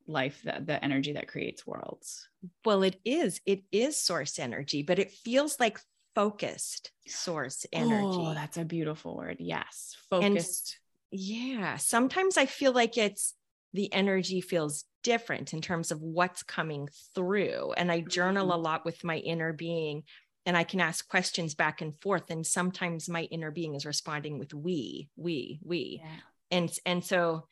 life 0.07 0.41
that 0.43 0.65
the 0.65 0.83
energy 0.83 1.13
that 1.13 1.27
creates 1.27 1.67
worlds? 1.67 2.27
Well, 2.65 2.83
it 2.83 2.99
is. 3.05 3.41
It 3.45 3.63
is 3.71 3.95
source 3.95 4.39
energy, 4.39 4.81
but 4.81 4.97
it 4.97 5.11
feels 5.11 5.59
like 5.59 5.79
focused 6.15 6.91
source 7.07 7.65
oh, 7.73 7.77
energy. 7.77 8.17
Oh, 8.21 8.33
that's 8.33 8.57
a 8.57 8.65
beautiful 8.65 9.15
word. 9.15 9.37
Yes. 9.39 9.95
Focused. 10.09 10.79
Yeah. 11.11 11.77
Sometimes 11.77 12.37
I 12.37 12.45
feel 12.45 12.71
like 12.71 12.97
it's 12.97 13.33
the 13.73 13.91
energy 13.93 14.41
feels 14.41 14.85
different 15.03 15.53
in 15.53 15.61
terms 15.61 15.91
of 15.91 16.01
what's 16.01 16.43
coming 16.43 16.89
through. 17.15 17.73
And 17.73 17.91
I 17.91 18.01
journal 18.01 18.51
a 18.51 18.55
mm-hmm. 18.55 18.63
lot 18.63 18.85
with 18.85 19.03
my 19.03 19.17
inner 19.17 19.53
being 19.53 20.03
and 20.45 20.57
I 20.57 20.63
can 20.63 20.79
ask 20.79 21.07
questions 21.07 21.53
back 21.55 21.81
and 21.81 21.99
forth. 22.01 22.29
And 22.29 22.45
sometimes 22.45 23.09
my 23.09 23.23
inner 23.23 23.51
being 23.51 23.75
is 23.75 23.85
responding 23.85 24.39
with 24.39 24.53
we, 24.53 25.09
we, 25.15 25.59
we. 25.63 26.01
Yeah. 26.03 26.09
And 26.51 26.71
and 26.85 27.05
so 27.05 27.47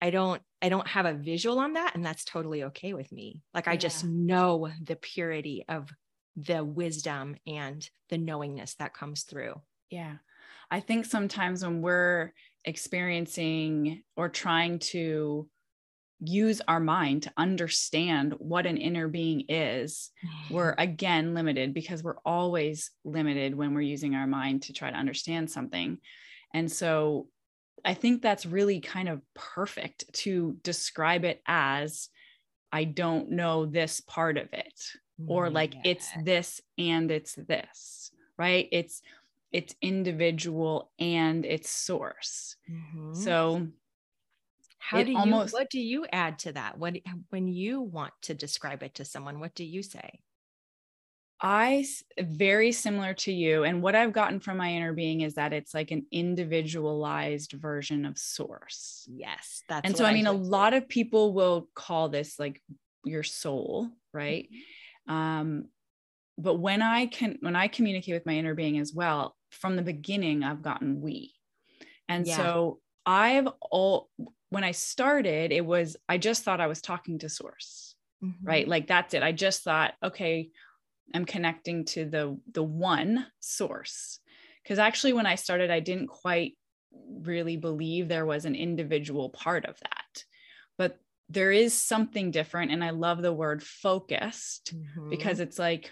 I 0.00 0.10
don't 0.10 0.42
I 0.60 0.68
don't 0.68 0.88
have 0.88 1.06
a 1.06 1.14
visual 1.14 1.60
on 1.60 1.74
that. 1.74 1.94
And 1.94 2.04
that's 2.04 2.24
totally 2.24 2.64
okay 2.64 2.94
with 2.94 3.12
me. 3.12 3.40
Like 3.54 3.68
I 3.68 3.76
just 3.76 4.04
know 4.04 4.70
the 4.82 4.96
purity 4.96 5.64
of 5.68 5.90
the 6.34 6.64
wisdom 6.64 7.36
and 7.46 7.88
the 8.08 8.18
knowingness 8.18 8.74
that 8.76 8.94
comes 8.94 9.22
through. 9.22 9.60
Yeah. 9.90 10.14
I 10.70 10.80
think 10.80 11.04
sometimes 11.04 11.62
when 11.62 11.82
we're 11.82 12.32
experiencing 12.64 14.02
or 14.16 14.28
trying 14.28 14.78
to 14.78 15.48
use 16.24 16.60
our 16.68 16.78
mind 16.78 17.24
to 17.24 17.32
understand 17.36 18.34
what 18.38 18.66
an 18.66 18.76
inner 18.76 19.08
being 19.08 19.44
is, 19.48 20.10
we're 20.50 20.72
mm-hmm. 20.72 20.80
again 20.80 21.34
limited 21.34 21.74
because 21.74 22.02
we're 22.02 22.20
always 22.24 22.90
limited 23.04 23.54
when 23.54 23.74
we're 23.74 23.80
using 23.80 24.14
our 24.14 24.26
mind 24.26 24.62
to 24.62 24.72
try 24.72 24.90
to 24.90 24.96
understand 24.96 25.50
something. 25.50 25.98
And 26.54 26.70
so 26.70 27.26
I 27.84 27.94
think 27.94 28.22
that's 28.22 28.46
really 28.46 28.80
kind 28.80 29.08
of 29.08 29.20
perfect 29.34 30.04
to 30.14 30.56
describe 30.62 31.24
it 31.24 31.42
as 31.46 32.08
I 32.70 32.84
don't 32.84 33.32
know 33.32 33.66
this 33.66 34.00
part 34.00 34.38
of 34.38 34.48
it, 34.52 34.80
or 35.26 35.48
mm, 35.48 35.52
like 35.52 35.74
yeah. 35.74 35.80
it's 35.84 36.08
this 36.24 36.60
and 36.78 37.10
it's 37.10 37.34
this, 37.34 38.12
right? 38.38 38.68
It's 38.70 39.02
it's 39.52 39.74
individual 39.82 40.90
and 40.98 41.44
its 41.44 41.70
source. 41.70 42.56
Mm-hmm. 42.70 43.14
So 43.14 43.68
how 44.78 45.02
do 45.02 45.12
you 45.12 45.18
almost, 45.18 45.52
what 45.52 45.70
do 45.70 45.78
you 45.78 46.06
add 46.12 46.40
to 46.40 46.52
that? 46.52 46.78
What 46.78 46.96
when 47.30 47.46
you 47.46 47.80
want 47.80 48.12
to 48.22 48.34
describe 48.34 48.82
it 48.82 48.94
to 48.96 49.04
someone, 49.04 49.38
what 49.38 49.54
do 49.54 49.64
you 49.64 49.82
say? 49.82 50.20
I 51.44 51.84
very 52.20 52.70
similar 52.70 53.14
to 53.14 53.32
you 53.32 53.64
and 53.64 53.82
what 53.82 53.96
I've 53.96 54.12
gotten 54.12 54.38
from 54.38 54.58
my 54.58 54.72
inner 54.72 54.92
being 54.92 55.22
is 55.22 55.34
that 55.34 55.52
it's 55.52 55.74
like 55.74 55.90
an 55.90 56.06
individualized 56.12 57.52
version 57.52 58.04
of 58.06 58.16
source. 58.16 59.08
Yes, 59.10 59.62
that's 59.68 59.84
And 59.84 59.96
so 59.96 60.04
I 60.04 60.12
mean 60.12 60.28
a 60.28 60.32
lot 60.32 60.72
of 60.72 60.88
people 60.88 61.32
will 61.32 61.68
call 61.74 62.08
this 62.08 62.38
like 62.38 62.62
your 63.04 63.24
soul, 63.24 63.88
right? 64.12 64.48
Mm-hmm. 65.08 65.14
Um 65.14 65.64
but 66.38 66.54
when 66.54 66.80
I 66.80 67.06
can 67.06 67.38
when 67.40 67.56
I 67.56 67.68
communicate 67.68 68.14
with 68.14 68.26
my 68.26 68.34
inner 68.34 68.54
being 68.54 68.78
as 68.78 68.92
well, 68.94 69.36
from 69.52 69.76
the 69.76 69.82
beginning 69.82 70.42
I've 70.42 70.62
gotten 70.62 71.00
we. 71.00 71.34
And 72.08 72.26
yeah. 72.26 72.36
so 72.36 72.80
I've 73.06 73.48
all 73.60 74.10
when 74.50 74.64
I 74.64 74.72
started, 74.72 75.52
it 75.52 75.64
was 75.64 75.96
I 76.08 76.18
just 76.18 76.42
thought 76.42 76.60
I 76.60 76.66
was 76.66 76.80
talking 76.80 77.18
to 77.20 77.28
source. 77.28 77.94
Mm-hmm. 78.22 78.46
Right? 78.46 78.68
Like 78.68 78.86
that's 78.86 79.14
it. 79.14 79.22
I 79.22 79.32
just 79.32 79.62
thought, 79.62 79.94
okay, 80.02 80.50
I'm 81.14 81.24
connecting 81.24 81.84
to 81.86 82.04
the 82.04 82.38
the 82.52 82.62
one 82.62 83.26
source. 83.40 84.18
Cuz 84.66 84.78
actually 84.78 85.12
when 85.12 85.26
I 85.26 85.34
started 85.34 85.70
I 85.70 85.80
didn't 85.80 86.08
quite 86.08 86.56
really 86.92 87.56
believe 87.56 88.08
there 88.08 88.26
was 88.26 88.44
an 88.44 88.54
individual 88.54 89.30
part 89.30 89.64
of 89.66 89.78
that. 89.80 90.24
But 90.78 90.98
there 91.28 91.52
is 91.52 91.72
something 91.72 92.30
different 92.30 92.72
and 92.72 92.84
I 92.84 92.90
love 92.90 93.22
the 93.22 93.32
word 93.32 93.62
focused 93.62 94.74
mm-hmm. 94.74 95.08
because 95.08 95.40
it's 95.40 95.58
like 95.58 95.90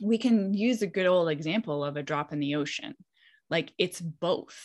we 0.00 0.18
can 0.18 0.54
use 0.54 0.82
a 0.82 0.86
good 0.86 1.06
old 1.06 1.28
example 1.28 1.84
of 1.84 1.96
a 1.96 2.02
drop 2.02 2.32
in 2.32 2.40
the 2.40 2.56
ocean. 2.56 2.94
Like 3.50 3.72
it's 3.78 4.00
both. 4.00 4.58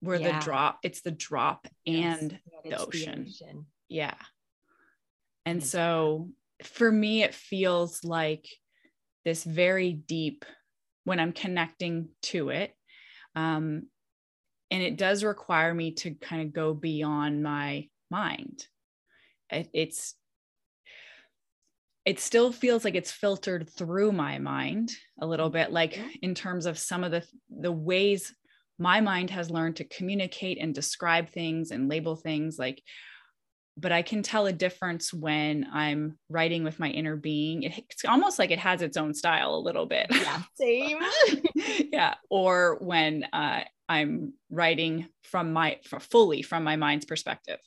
Where 0.00 0.20
yeah. 0.20 0.38
the 0.38 0.44
drop, 0.44 0.80
it's 0.82 1.00
the 1.00 1.10
drop 1.10 1.66
yes. 1.86 2.20
and 2.20 2.38
the 2.62 2.78
ocean. 2.78 3.24
the 3.24 3.46
ocean. 3.46 3.66
Yeah. 3.88 4.14
And 5.46 5.64
so 5.64 6.28
for 6.62 6.90
me, 6.90 7.22
it 7.22 7.34
feels 7.34 8.04
like 8.04 8.46
this 9.24 9.44
very 9.44 9.92
deep 9.92 10.44
when 11.04 11.20
I'm 11.20 11.32
connecting 11.32 12.08
to 12.22 12.50
it. 12.50 12.74
Um, 13.34 13.84
and 14.70 14.82
it 14.82 14.96
does 14.96 15.24
require 15.24 15.72
me 15.72 15.92
to 15.92 16.14
kind 16.14 16.42
of 16.42 16.52
go 16.52 16.74
beyond 16.74 17.42
my 17.42 17.88
mind. 18.10 18.66
It, 19.50 19.68
it's 19.72 20.14
it 22.04 22.20
still 22.20 22.52
feels 22.52 22.84
like 22.84 22.94
it's 22.94 23.10
filtered 23.10 23.68
through 23.70 24.12
my 24.12 24.38
mind 24.38 24.90
a 25.20 25.26
little 25.26 25.50
bit 25.50 25.72
like 25.72 25.98
in 26.22 26.34
terms 26.34 26.66
of 26.66 26.78
some 26.78 27.04
of 27.04 27.10
the 27.10 27.24
the 27.50 27.72
ways 27.72 28.34
my 28.78 29.00
mind 29.00 29.30
has 29.30 29.50
learned 29.50 29.76
to 29.76 29.84
communicate 29.84 30.58
and 30.60 30.74
describe 30.74 31.30
things 31.30 31.70
and 31.70 31.88
label 31.88 32.16
things 32.16 32.58
like 32.58 32.82
but 33.76 33.92
i 33.92 34.02
can 34.02 34.22
tell 34.22 34.46
a 34.46 34.52
difference 34.52 35.12
when 35.12 35.66
i'm 35.72 36.18
writing 36.28 36.62
with 36.64 36.78
my 36.78 36.90
inner 36.90 37.16
being. 37.16 37.62
It's 37.62 38.04
almost 38.04 38.38
like 38.38 38.50
it 38.50 38.58
has 38.58 38.82
its 38.82 38.96
own 38.96 39.14
style 39.14 39.54
a 39.54 39.56
little 39.66 39.86
bit. 39.86 40.06
Yeah 40.10 40.42
same. 40.54 40.98
Yeah 41.92 42.14
or 42.28 42.78
when 42.80 43.24
uh, 43.32 43.62
i'm 43.88 44.32
writing 44.50 45.06
from 45.22 45.52
my 45.52 45.78
fully 46.00 46.42
from 46.42 46.64
my 46.64 46.76
mind's 46.76 47.04
perspective 47.04 47.58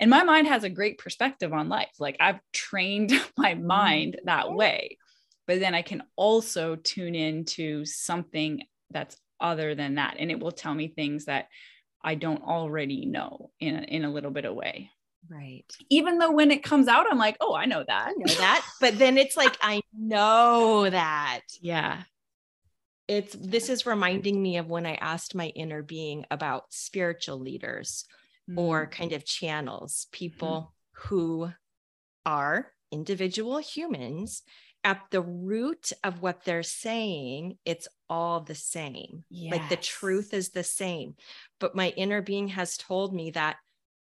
and 0.00 0.10
my 0.10 0.22
mind 0.22 0.46
has 0.46 0.64
a 0.64 0.70
great 0.70 0.98
perspective 0.98 1.52
on 1.52 1.68
life 1.68 1.92
like 1.98 2.16
i've 2.20 2.40
trained 2.52 3.12
my 3.36 3.54
mind 3.54 4.18
that 4.24 4.46
mm-hmm. 4.46 4.56
way 4.56 4.98
but 5.46 5.60
then 5.60 5.74
i 5.74 5.82
can 5.82 6.02
also 6.16 6.76
tune 6.76 7.14
into 7.14 7.84
something 7.84 8.62
that's 8.90 9.16
other 9.40 9.74
than 9.74 9.96
that 9.96 10.16
and 10.18 10.30
it 10.30 10.38
will 10.38 10.52
tell 10.52 10.74
me 10.74 10.88
things 10.88 11.24
that 11.24 11.48
I 12.04 12.14
don't 12.14 12.42
already 12.42 13.06
know 13.06 13.50
in 13.60 13.76
a, 13.76 13.82
in 13.82 14.04
a 14.04 14.10
little 14.10 14.30
bit 14.30 14.44
of 14.44 14.54
way. 14.54 14.90
Right. 15.28 15.64
Even 15.88 16.18
though 16.18 16.32
when 16.32 16.50
it 16.50 16.64
comes 16.64 16.88
out, 16.88 17.06
I'm 17.08 17.18
like, 17.18 17.36
oh, 17.40 17.54
I 17.54 17.66
know 17.66 17.84
that. 17.86 18.08
I 18.08 18.12
know 18.16 18.34
that. 18.34 18.66
But 18.80 18.98
then 18.98 19.18
it's 19.18 19.36
like, 19.36 19.56
I 19.62 19.80
know 19.96 20.88
that. 20.90 21.42
Yeah. 21.60 22.02
It's 23.12 23.36
this 23.38 23.68
is 23.68 23.84
reminding 23.84 24.42
me 24.42 24.56
of 24.56 24.70
when 24.70 24.86
I 24.86 24.94
asked 24.94 25.34
my 25.34 25.48
inner 25.48 25.82
being 25.82 26.24
about 26.30 26.72
spiritual 26.72 27.38
leaders 27.38 28.06
mm-hmm. 28.48 28.58
or 28.58 28.86
kind 28.86 29.12
of 29.12 29.26
channels, 29.26 30.06
people 30.12 30.72
mm-hmm. 30.96 31.08
who 31.08 31.50
are 32.24 32.72
individual 32.90 33.58
humans 33.58 34.42
at 34.82 35.02
the 35.10 35.20
root 35.20 35.92
of 36.02 36.22
what 36.22 36.44
they're 36.44 36.62
saying, 36.62 37.58
it's 37.66 37.86
all 38.08 38.40
the 38.40 38.54
same. 38.54 39.24
Yes. 39.28 39.52
Like 39.52 39.68
the 39.68 39.76
truth 39.76 40.32
is 40.32 40.48
the 40.48 40.64
same. 40.64 41.14
But 41.60 41.76
my 41.76 41.90
inner 41.90 42.22
being 42.22 42.48
has 42.48 42.78
told 42.78 43.14
me 43.14 43.30
that 43.32 43.56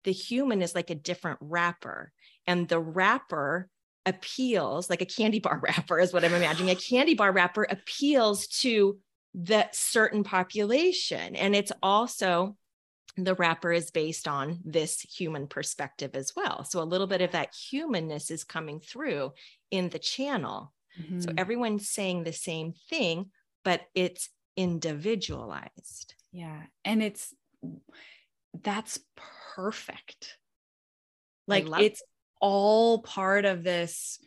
the 0.05 0.12
human 0.12 0.61
is 0.61 0.75
like 0.75 0.91
a 0.91 0.95
different 0.95 1.38
wrapper, 1.41 2.12
and 2.47 2.69
the 2.69 2.79
wrapper 2.79 3.71
appeals 4.09 4.91
like 4.91 5.03
a 5.03 5.07
candy 5.07 5.38
bar 5.38 5.61
wrapper, 5.62 6.00
is 6.00 6.12
what 6.12 6.25
I'm 6.25 6.35
imagining. 6.35 6.71
A 6.71 6.81
candy 6.81 7.15
bar 7.15 7.33
wrapper 7.33 7.67
appeals 7.69 8.47
to 8.49 8.99
the 9.35 9.69
certain 9.73 10.25
population. 10.25 11.37
And 11.37 11.55
it's 11.55 11.73
also 11.83 12.57
the 13.17 13.35
wrapper 13.35 13.73
is 13.73 13.91
based 13.91 14.27
on 14.27 14.61
this 14.65 15.00
human 15.00 15.47
perspective 15.47 16.12
as 16.15 16.33
well. 16.35 16.65
So 16.65 16.81
a 16.81 16.85
little 16.85 17.07
bit 17.07 17.21
of 17.21 17.33
that 17.33 17.55
humanness 17.55 18.31
is 18.31 18.45
coming 18.45 18.81
through 18.81 19.33
in 19.71 19.88
the 19.88 19.99
channel. 19.99 20.73
Mm-hmm. 21.00 21.21
So 21.21 21.31
everyone's 21.37 21.88
saying 21.88 22.25
the 22.25 22.33
same 22.33 22.75
thing, 22.88 23.31
but 23.65 23.83
it's 23.95 24.31
individualized. 24.57 26.15
Yeah. 26.33 26.62
And 26.85 27.03
it's 27.03 27.35
that's 28.62 29.00
perfect. 29.55 30.38
Like 31.47 31.67
it's 31.81 32.03
all 32.40 33.02
part 33.02 33.45
of 33.45 33.62
this 33.64 34.18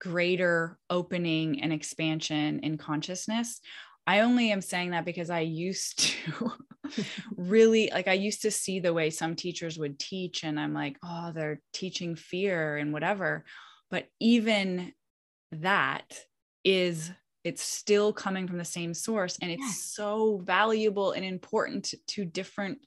greater 0.00 0.78
opening 0.90 1.62
and 1.62 1.72
expansion 1.72 2.60
in 2.60 2.76
consciousness. 2.76 3.60
I 4.06 4.20
only 4.20 4.50
am 4.50 4.60
saying 4.60 4.90
that 4.90 5.04
because 5.04 5.30
I 5.30 5.40
used 5.40 6.00
to 6.00 6.52
really 7.36 7.88
like 7.92 8.08
I 8.08 8.14
used 8.14 8.42
to 8.42 8.50
see 8.50 8.80
the 8.80 8.92
way 8.92 9.10
some 9.10 9.36
teachers 9.36 9.78
would 9.78 9.98
teach 9.98 10.42
and 10.42 10.58
I'm 10.58 10.74
like, 10.74 10.96
oh, 11.04 11.30
they're 11.32 11.60
teaching 11.72 12.16
fear 12.16 12.76
and 12.76 12.92
whatever. 12.92 13.44
But 13.90 14.08
even 14.18 14.92
that 15.52 16.18
is 16.64 17.12
it's 17.44 17.62
still 17.62 18.12
coming 18.12 18.46
from 18.46 18.58
the 18.58 18.64
same 18.64 18.94
source 18.94 19.38
and 19.40 19.50
it's 19.50 19.92
so 19.94 20.40
valuable 20.44 21.12
and 21.12 21.24
important 21.24 21.84
to, 21.84 21.96
to 22.06 22.24
different 22.24 22.78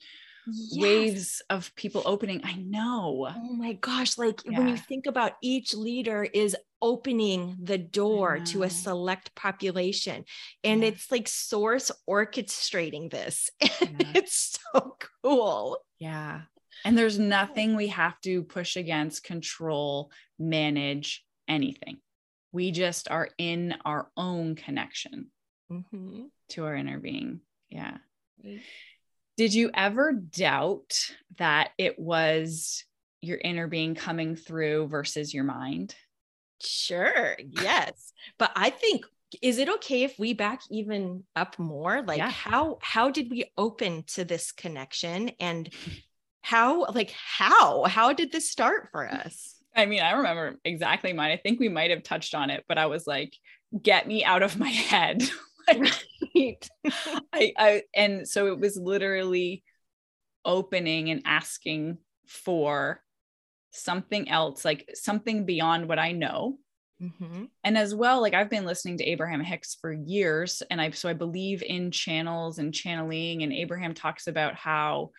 yes. 0.47 0.81
waves 0.81 1.41
of 1.49 1.73
people 1.75 2.01
opening. 2.05 2.41
I 2.43 2.53
know. 2.53 3.27
Oh 3.29 3.53
my 3.53 3.73
gosh. 3.73 4.17
Like 4.17 4.41
yeah. 4.45 4.59
when 4.59 4.69
you 4.69 4.77
think 4.77 5.05
about 5.05 5.33
each 5.41 5.73
leader 5.73 6.23
is 6.23 6.55
opening 6.81 7.57
the 7.61 7.77
door 7.77 8.39
to 8.39 8.63
a 8.63 8.69
select 8.69 9.33
population 9.33 10.23
and 10.63 10.81
yeah. 10.81 10.89
it's 10.89 11.11
like 11.11 11.27
source 11.27 11.91
orchestrating 12.09 13.11
this. 13.11 13.49
Yeah. 13.81 14.11
it's 14.15 14.57
so 14.73 14.97
cool. 15.23 15.77
Yeah. 15.99 16.41
And 16.83 16.97
there's 16.97 17.19
nothing 17.19 17.75
we 17.75 17.87
have 17.87 18.19
to 18.21 18.43
push 18.43 18.75
against, 18.75 19.23
control, 19.23 20.11
manage 20.37 21.23
anything. 21.47 21.97
We 22.51 22.71
just 22.71 23.09
are 23.09 23.29
in 23.37 23.75
our 23.85 24.09
own 24.17 24.55
connection 24.55 25.31
mm-hmm. 25.71 26.23
to 26.49 26.65
our 26.65 26.75
inner 26.75 26.99
being. 26.99 27.41
Yeah. 27.69 27.97
Did 29.37 29.53
you 29.53 29.69
ever 29.73 30.13
doubt 30.13 30.93
that 31.37 31.71
it 31.77 31.99
was 31.99 32.83
your 33.21 33.37
inner 33.37 33.67
being 33.67 33.95
coming 33.95 34.35
through 34.35 34.87
versus 34.87 35.33
your 35.33 35.43
mind? 35.43 35.95
Sure. 36.61 37.35
Yes. 37.61 38.13
but 38.37 38.51
I 38.55 38.69
think 38.69 39.03
is 39.41 39.57
it 39.57 39.69
okay 39.69 40.03
if 40.03 40.17
we 40.19 40.33
back 40.33 40.61
even 40.69 41.23
up 41.35 41.57
more 41.59 42.01
like 42.03 42.17
yeah. 42.17 42.29
how 42.29 42.77
how 42.81 43.09
did 43.09 43.29
we 43.29 43.51
open 43.57 44.03
to 44.07 44.23
this 44.23 44.51
connection 44.51 45.31
and 45.39 45.69
how 46.41 46.85
like 46.93 47.11
how 47.11 47.83
how 47.83 48.13
did 48.13 48.31
this 48.31 48.49
start 48.49 48.89
for 48.91 49.07
us 49.07 49.55
i 49.75 49.85
mean 49.85 50.01
i 50.01 50.11
remember 50.11 50.55
exactly 50.63 51.11
mine 51.11 51.31
i 51.31 51.37
think 51.37 51.59
we 51.59 51.69
might 51.69 51.91
have 51.91 52.03
touched 52.03 52.35
on 52.35 52.49
it 52.49 52.63
but 52.67 52.77
i 52.77 52.85
was 52.85 53.07
like 53.07 53.35
get 53.81 54.07
me 54.07 54.23
out 54.23 54.43
of 54.43 54.57
my 54.57 54.69
head 54.69 55.23
right. 55.67 56.69
I, 57.33 57.53
I 57.57 57.83
and 57.95 58.27
so 58.27 58.47
it 58.47 58.59
was 58.59 58.77
literally 58.77 59.63
opening 60.43 61.09
and 61.09 61.21
asking 61.25 61.97
for 62.27 63.01
something 63.71 64.29
else, 64.29 64.63
like 64.63 64.89
something 64.93 65.45
beyond 65.45 65.87
what 65.87 65.99
I 65.99 66.11
know. 66.11 66.57
Mm-hmm. 67.01 67.45
And 67.63 67.77
as 67.77 67.93
well, 67.93 68.21
like 68.21 68.33
I've 68.33 68.49
been 68.49 68.65
listening 68.65 68.97
to 68.99 69.03
Abraham 69.05 69.41
Hicks 69.41 69.75
for 69.75 69.91
years, 69.91 70.63
and 70.71 70.79
I 70.79 70.91
so 70.91 71.09
I 71.09 71.13
believe 71.13 71.61
in 71.61 71.91
channels 71.91 72.57
and 72.57 72.73
channeling. 72.73 73.43
And 73.43 73.51
Abraham 73.51 73.93
talks 73.93 74.27
about 74.27 74.55
how 74.55 75.11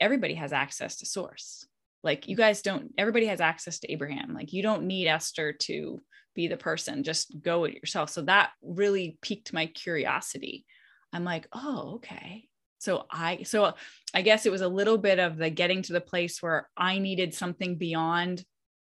everybody 0.00 0.34
has 0.34 0.52
access 0.52 0.96
to 0.98 1.06
source. 1.06 1.66
Like 2.04 2.28
you 2.28 2.36
guys 2.36 2.62
don't, 2.62 2.92
everybody 2.96 3.26
has 3.26 3.40
access 3.40 3.80
to 3.80 3.90
Abraham. 3.90 4.34
Like 4.34 4.52
you 4.52 4.62
don't 4.62 4.84
need 4.84 5.08
Esther 5.08 5.52
to 5.52 6.00
be 6.36 6.46
the 6.46 6.56
person, 6.56 7.02
just 7.02 7.42
go 7.42 7.64
it 7.64 7.74
yourself. 7.74 8.10
So 8.10 8.22
that 8.22 8.50
really 8.62 9.18
piqued 9.22 9.52
my 9.52 9.66
curiosity. 9.66 10.64
I'm 11.12 11.24
like, 11.24 11.48
oh, 11.52 11.94
okay. 11.96 12.44
So 12.78 13.06
I, 13.10 13.42
so 13.42 13.74
I 14.14 14.22
guess 14.22 14.46
it 14.46 14.52
was 14.52 14.60
a 14.60 14.68
little 14.68 14.98
bit 14.98 15.18
of 15.18 15.36
the 15.36 15.50
getting 15.50 15.82
to 15.82 15.92
the 15.92 16.00
place 16.00 16.42
where 16.42 16.68
I 16.76 16.98
needed 16.98 17.34
something 17.34 17.76
beyond 17.76 18.44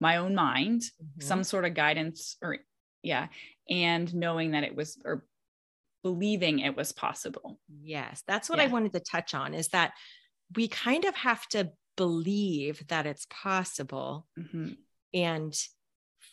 my 0.01 0.17
own 0.17 0.35
mind, 0.35 0.81
mm-hmm. 0.81 1.21
some 1.21 1.45
sort 1.45 1.65
of 1.65 1.75
guidance 1.75 2.37
or, 2.43 2.59
yeah, 3.03 3.29
and 3.69 4.13
knowing 4.15 4.53
that 4.53 4.65
it 4.65 4.75
was, 4.75 4.99
or 5.05 5.25
believing 6.03 6.61
it 6.61 6.77
was 6.77 6.93
possible. 6.93 7.61
Yes, 7.83 8.23
that's 8.27 8.49
what 8.49 8.59
yeah. 8.59 8.65
I 8.65 8.69
wanted 8.69 8.93
to 8.95 9.01
touch 9.01 9.35
on 9.35 9.55
is 9.55 9.69
that 9.69 9.93
we 10.55 10.69
kind 10.69 11.05
of 11.05 11.15
have 11.15 11.47
to 11.49 11.71
believe 11.97 12.87
that 12.89 13.07
it's 13.07 13.27
possible. 13.31 14.27
Mm-hmm. 14.39 14.73
And 15.15 15.55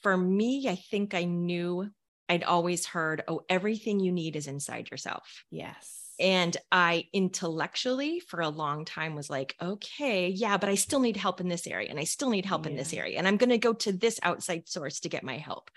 for 0.03 0.15
me, 0.15 0.67
I 0.69 0.75
think 0.75 1.13
I 1.13 1.23
knew 1.23 1.89
I'd 2.29 2.43
always 2.43 2.85
heard, 2.85 3.23
oh, 3.27 3.41
everything 3.49 3.99
you 3.99 4.11
need 4.11 4.35
is 4.35 4.47
inside 4.47 4.91
yourself. 4.91 5.43
Yes. 5.49 5.99
And 6.19 6.55
I 6.71 7.05
intellectually 7.11 8.19
for 8.19 8.41
a 8.41 8.49
long 8.49 8.85
time 8.85 9.15
was 9.15 9.29
like, 9.29 9.55
okay, 9.61 10.29
yeah, 10.29 10.57
but 10.57 10.69
I 10.69 10.75
still 10.75 10.99
need 10.99 11.17
help 11.17 11.41
in 11.41 11.47
this 11.47 11.65
area 11.65 11.89
and 11.89 11.99
I 11.99 12.03
still 12.03 12.29
need 12.29 12.45
help 12.45 12.65
yeah. 12.65 12.71
in 12.71 12.77
this 12.77 12.93
area. 12.93 13.17
And 13.17 13.27
I'm 13.27 13.37
going 13.37 13.49
to 13.49 13.57
go 13.57 13.73
to 13.73 13.91
this 13.91 14.19
outside 14.21 14.69
source 14.69 14.99
to 15.01 15.09
get 15.09 15.23
my 15.23 15.37
help. 15.37 15.71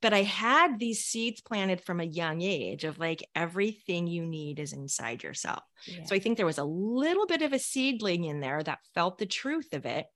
But 0.00 0.12
I 0.12 0.22
had 0.22 0.78
these 0.78 1.04
seeds 1.04 1.40
planted 1.40 1.80
from 1.80 2.00
a 2.00 2.04
young 2.04 2.42
age 2.42 2.84
of 2.84 2.98
like 2.98 3.26
everything 3.34 4.06
you 4.06 4.24
need 4.24 4.60
is 4.60 4.72
inside 4.72 5.22
yourself. 5.22 5.62
Yeah. 5.86 6.04
So 6.04 6.14
I 6.14 6.20
think 6.20 6.36
there 6.36 6.46
was 6.46 6.58
a 6.58 6.64
little 6.64 7.26
bit 7.26 7.42
of 7.42 7.52
a 7.52 7.58
seedling 7.58 8.24
in 8.24 8.40
there 8.40 8.62
that 8.62 8.78
felt 8.94 9.18
the 9.18 9.26
truth 9.26 9.72
of 9.72 9.86
it. 9.86 10.06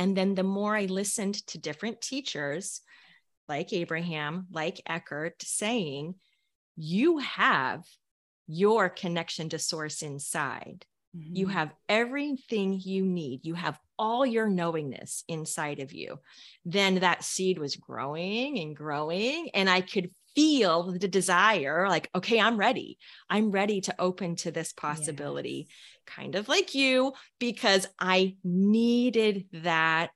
And 0.00 0.16
then 0.16 0.34
the 0.34 0.42
more 0.42 0.74
I 0.74 0.86
listened 0.86 1.46
to 1.48 1.58
different 1.58 2.00
teachers 2.00 2.80
like 3.48 3.74
Abraham, 3.74 4.46
like 4.50 4.80
Eckhart, 4.88 5.42
saying, 5.42 6.14
you 6.74 7.18
have 7.18 7.84
your 8.46 8.88
connection 8.88 9.50
to 9.50 9.58
source 9.58 10.00
inside. 10.00 10.86
Mm-hmm. 11.14 11.36
You 11.36 11.46
have 11.48 11.74
everything 11.86 12.80
you 12.82 13.04
need. 13.04 13.40
You 13.44 13.52
have 13.52 13.78
all 13.98 14.24
your 14.24 14.48
knowingness 14.48 15.22
inside 15.28 15.80
of 15.80 15.92
you. 15.92 16.18
Then 16.64 17.00
that 17.00 17.22
seed 17.22 17.58
was 17.58 17.76
growing 17.76 18.58
and 18.58 18.74
growing, 18.74 19.50
and 19.52 19.68
I 19.68 19.82
could 19.82 20.08
feel 20.34 20.92
the 20.92 21.08
desire 21.08 21.88
like, 21.88 22.08
okay, 22.14 22.40
I'm 22.40 22.56
ready. 22.56 22.98
I'm 23.28 23.50
ready 23.50 23.80
to 23.82 23.94
open 23.98 24.36
to 24.36 24.50
this 24.50 24.72
possibility, 24.72 25.66
yes. 25.68 26.16
kind 26.16 26.34
of 26.34 26.48
like 26.48 26.74
you, 26.74 27.12
because 27.38 27.86
I 27.98 28.36
needed 28.44 29.46
that. 29.52 30.10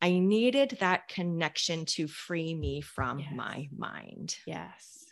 I 0.00 0.20
needed 0.20 0.78
that 0.78 1.08
connection 1.08 1.84
to 1.86 2.06
free 2.06 2.54
me 2.54 2.82
from 2.82 3.18
yes. 3.18 3.28
my 3.34 3.68
mind. 3.76 4.36
Yes. 4.46 5.06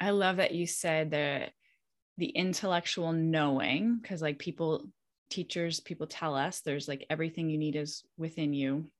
I 0.00 0.10
love 0.10 0.38
that 0.38 0.54
you 0.54 0.66
said 0.66 1.10
the 1.10 1.48
the 2.16 2.26
intellectual 2.26 3.12
knowing 3.12 3.98
because 4.00 4.20
like 4.20 4.38
people 4.38 4.86
teachers 5.30 5.80
people 5.80 6.06
tell 6.06 6.34
us 6.34 6.60
there's 6.60 6.88
like 6.88 7.06
everything 7.08 7.48
you 7.48 7.56
need 7.56 7.76
is 7.76 8.02
within 8.18 8.52
you 8.52 8.90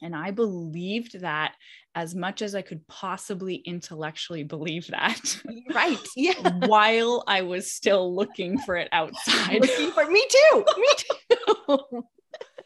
and 0.00 0.16
I 0.16 0.30
believed 0.30 1.20
that 1.20 1.54
as 1.94 2.14
much 2.14 2.42
as 2.42 2.54
I 2.54 2.62
could 2.62 2.86
possibly 2.88 3.56
intellectually 3.56 4.42
believe 4.42 4.88
that. 4.88 5.40
Right. 5.74 5.98
Yeah. 6.16 6.34
while 6.66 7.24
I 7.26 7.42
was 7.42 7.72
still 7.72 8.14
looking 8.14 8.58
for 8.58 8.76
it 8.76 8.88
outside. 8.92 9.60
Looking 9.60 9.90
for 9.90 10.06
me 10.06 10.26
too. 10.28 10.64
Me 10.76 10.88
too. 10.96 12.04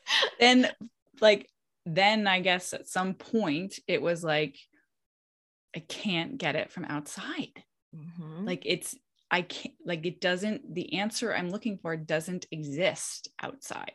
and 0.41 0.73
like 1.21 1.49
then 1.85 2.27
I 2.27 2.41
guess 2.41 2.73
at 2.73 2.89
some 2.89 3.15
point 3.15 3.79
it 3.87 4.03
was 4.03 4.25
like 4.25 4.57
I 5.75 5.81
can't 5.81 6.37
get 6.37 6.57
it 6.57 6.73
from 6.73 6.85
outside. 6.87 7.63
Mm-hmm. 7.95 8.45
Like 8.45 8.63
it's 8.65 8.97
I 9.31 9.43
can't 9.43 9.75
like 9.85 10.05
it 10.05 10.21
doesn't 10.21 10.75
the 10.75 10.95
answer 10.95 11.35
I'm 11.35 11.51
looking 11.51 11.79
for 11.79 11.97
doesn't 11.97 12.47
exist 12.51 13.29
outside. 13.41 13.93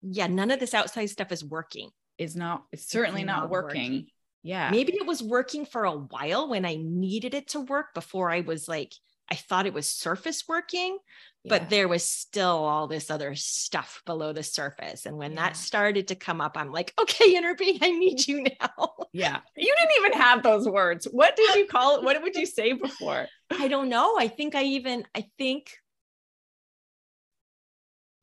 Yeah, 0.00 0.26
none 0.26 0.50
of 0.50 0.60
this 0.60 0.74
outside 0.74 1.06
stuff 1.06 1.32
is 1.32 1.44
working. 1.44 1.90
Is 2.18 2.36
not 2.36 2.64
it's 2.72 2.88
certainly 2.88 3.22
it's 3.22 3.26
not, 3.26 3.42
not, 3.42 3.50
working. 3.50 3.92
working. 3.92 4.06
Yeah. 4.42 4.70
Maybe 4.70 4.94
it 4.94 5.06
was 5.06 5.22
working 5.22 5.64
for 5.64 5.84
a 5.84 5.96
while 5.96 6.48
when 6.48 6.64
I 6.64 6.76
needed 6.80 7.34
it 7.34 7.48
to 7.48 7.60
work 7.60 7.94
before 7.94 8.30
I 8.30 8.40
was 8.40 8.68
like 8.68 8.92
I 9.30 9.36
thought 9.36 9.66
it 9.66 9.72
was 9.72 9.88
surface 9.88 10.44
working, 10.46 10.98
but 11.44 11.62
yeah. 11.62 11.68
there 11.68 11.88
was 11.88 12.04
still 12.04 12.64
all 12.64 12.86
this 12.86 13.10
other 13.10 13.34
stuff 13.34 14.02
below 14.04 14.32
the 14.32 14.42
surface. 14.42 15.06
And 15.06 15.16
when 15.16 15.32
yeah. 15.32 15.44
that 15.44 15.56
started 15.56 16.08
to 16.08 16.14
come 16.14 16.40
up, 16.40 16.56
I'm 16.56 16.70
like, 16.70 16.92
okay, 17.00 17.34
inner 17.34 17.54
being, 17.54 17.78
I 17.82 17.90
need 17.90 18.26
you 18.26 18.44
now. 18.60 18.94
Yeah. 19.12 19.40
You 19.56 19.74
didn't 19.78 20.06
even 20.06 20.20
have 20.20 20.42
those 20.42 20.68
words. 20.68 21.06
What 21.10 21.36
did 21.36 21.54
you 21.54 21.66
call 21.66 21.96
it? 21.96 22.04
What 22.04 22.20
would 22.22 22.34
you 22.34 22.46
say 22.46 22.72
before? 22.72 23.26
I 23.50 23.68
don't 23.68 23.88
know. 23.88 24.16
I 24.18 24.28
think 24.28 24.54
I 24.54 24.64
even, 24.64 25.06
I 25.14 25.26
think, 25.38 25.78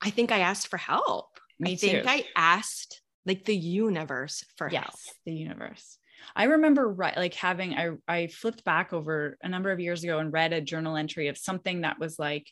I 0.01 0.11
think 0.11 0.31
I 0.31 0.39
asked 0.39 0.67
for 0.67 0.77
help. 0.77 1.39
Me 1.59 1.71
I 1.71 1.75
too. 1.75 1.87
think 1.87 2.05
I 2.07 2.25
asked 2.35 3.00
like 3.25 3.45
the 3.45 3.55
universe 3.55 4.43
for 4.57 4.69
yes. 4.69 5.09
The 5.25 5.33
universe. 5.33 5.97
I 6.35 6.45
remember 6.45 6.87
right 6.87 7.15
like 7.17 7.33
having 7.33 7.73
I 7.75 7.91
I 8.07 8.27
flipped 8.27 8.63
back 8.63 8.93
over 8.93 9.37
a 9.41 9.49
number 9.49 9.71
of 9.71 9.79
years 9.79 10.03
ago 10.03 10.19
and 10.19 10.31
read 10.31 10.53
a 10.53 10.61
journal 10.61 10.95
entry 10.95 11.27
of 11.27 11.37
something 11.37 11.81
that 11.81 11.99
was 11.99 12.19
like 12.19 12.47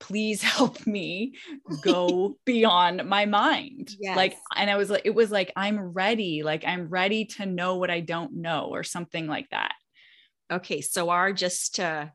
please 0.00 0.42
help 0.56 0.86
me 0.86 1.34
go 1.82 2.36
beyond 2.44 3.08
my 3.08 3.26
mind. 3.26 3.90
Yes. 4.00 4.16
like 4.16 4.36
and 4.54 4.68
i 4.68 4.76
was 4.76 4.90
like 4.90 5.02
it 5.04 5.14
was 5.14 5.30
like 5.30 5.52
i'm 5.56 5.78
ready 5.78 6.42
like 6.42 6.64
i'm 6.66 6.88
ready 6.88 7.26
to 7.26 7.46
know 7.46 7.76
what 7.76 7.90
i 7.90 8.00
don't 8.00 8.34
know 8.34 8.68
or 8.70 8.82
something 8.82 9.26
like 9.26 9.48
that. 9.50 9.72
Okay 10.50 10.80
so 10.80 11.10
our 11.10 11.32
just 11.32 11.76
to 11.76 12.12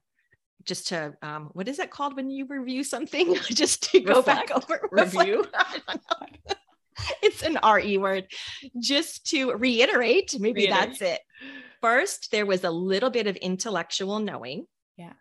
just 0.65 0.89
to 0.89 1.13
um 1.21 1.49
what 1.53 1.67
is 1.67 1.79
it 1.79 1.89
called 1.89 2.15
when 2.15 2.29
you 2.29 2.45
review 2.45 2.83
something? 2.83 3.35
Just 3.49 3.91
to 3.91 4.01
go 4.01 4.21
back 4.21 4.51
over 4.51 4.88
review 4.91 5.45
it's 7.23 7.43
an 7.43 7.57
re 7.63 7.97
word 7.97 8.25
just 8.79 9.25
to 9.27 9.51
reiterate 9.53 10.33
maybe 10.39 10.62
reiterate. 10.62 10.89
that's 10.89 11.01
it 11.01 11.19
first 11.81 12.31
there 12.31 12.45
was 12.45 12.63
a 12.63 12.71
little 12.71 13.09
bit 13.09 13.27
of 13.27 13.35
intellectual 13.38 14.19
knowing 14.19 14.65
yeah 14.97 15.13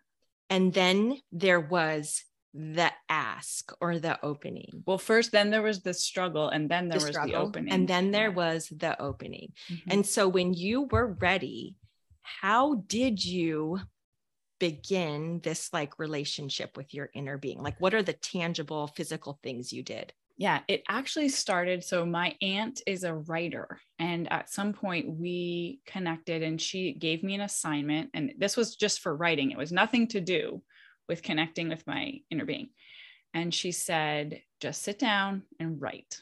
and 0.49 0.73
then 0.73 1.17
there 1.31 1.59
was 1.59 2.23
the 2.53 2.91
ask 3.09 3.71
or 3.79 3.99
the 3.99 4.23
opening. 4.25 4.83
Well, 4.85 4.97
first, 4.97 5.31
then 5.31 5.51
there 5.51 5.61
was 5.61 5.81
the 5.81 5.93
struggle, 5.93 6.49
and 6.49 6.69
then 6.69 6.89
there 6.89 6.99
the 6.99 7.05
was 7.05 7.13
struggle, 7.13 7.33
the 7.33 7.47
opening. 7.47 7.73
And 7.73 7.87
then 7.87 8.11
there 8.11 8.29
yeah. 8.29 8.35
was 8.35 8.67
the 8.75 8.99
opening. 9.01 9.53
Mm-hmm. 9.71 9.91
And 9.91 10.05
so 10.05 10.27
when 10.27 10.53
you 10.53 10.83
were 10.91 11.15
ready, 11.19 11.75
how 12.21 12.83
did 12.87 13.23
you 13.23 13.79
begin 14.59 15.39
this 15.43 15.71
like 15.71 15.99
relationship 15.99 16.75
with 16.75 16.93
your 16.93 17.09
inner 17.13 17.37
being? 17.37 17.61
Like, 17.61 17.79
what 17.79 17.93
are 17.93 18.03
the 18.03 18.13
tangible 18.13 18.87
physical 18.87 19.39
things 19.43 19.71
you 19.71 19.83
did? 19.83 20.13
Yeah, 20.39 20.61
it 20.69 20.83
actually 20.87 21.27
started. 21.27 21.83
So, 21.83 22.05
my 22.05 22.33
aunt 22.41 22.81
is 22.87 23.03
a 23.03 23.13
writer, 23.13 23.81
and 23.99 24.31
at 24.31 24.49
some 24.49 24.71
point 24.71 25.19
we 25.19 25.81
connected, 25.85 26.43
and 26.43 26.61
she 26.61 26.93
gave 26.93 27.23
me 27.23 27.35
an 27.35 27.41
assignment. 27.41 28.11
And 28.13 28.31
this 28.37 28.55
was 28.55 28.77
just 28.77 29.01
for 29.01 29.13
writing, 29.13 29.51
it 29.51 29.57
was 29.57 29.73
nothing 29.73 30.07
to 30.07 30.21
do 30.21 30.61
with 31.09 31.23
connecting 31.23 31.67
with 31.67 31.85
my 31.85 32.21
inner 32.31 32.45
being. 32.45 32.69
And 33.33 33.53
she 33.53 33.73
said, 33.73 34.41
just 34.61 34.81
sit 34.81 34.97
down 34.97 35.43
and 35.59 35.81
write. 35.81 36.21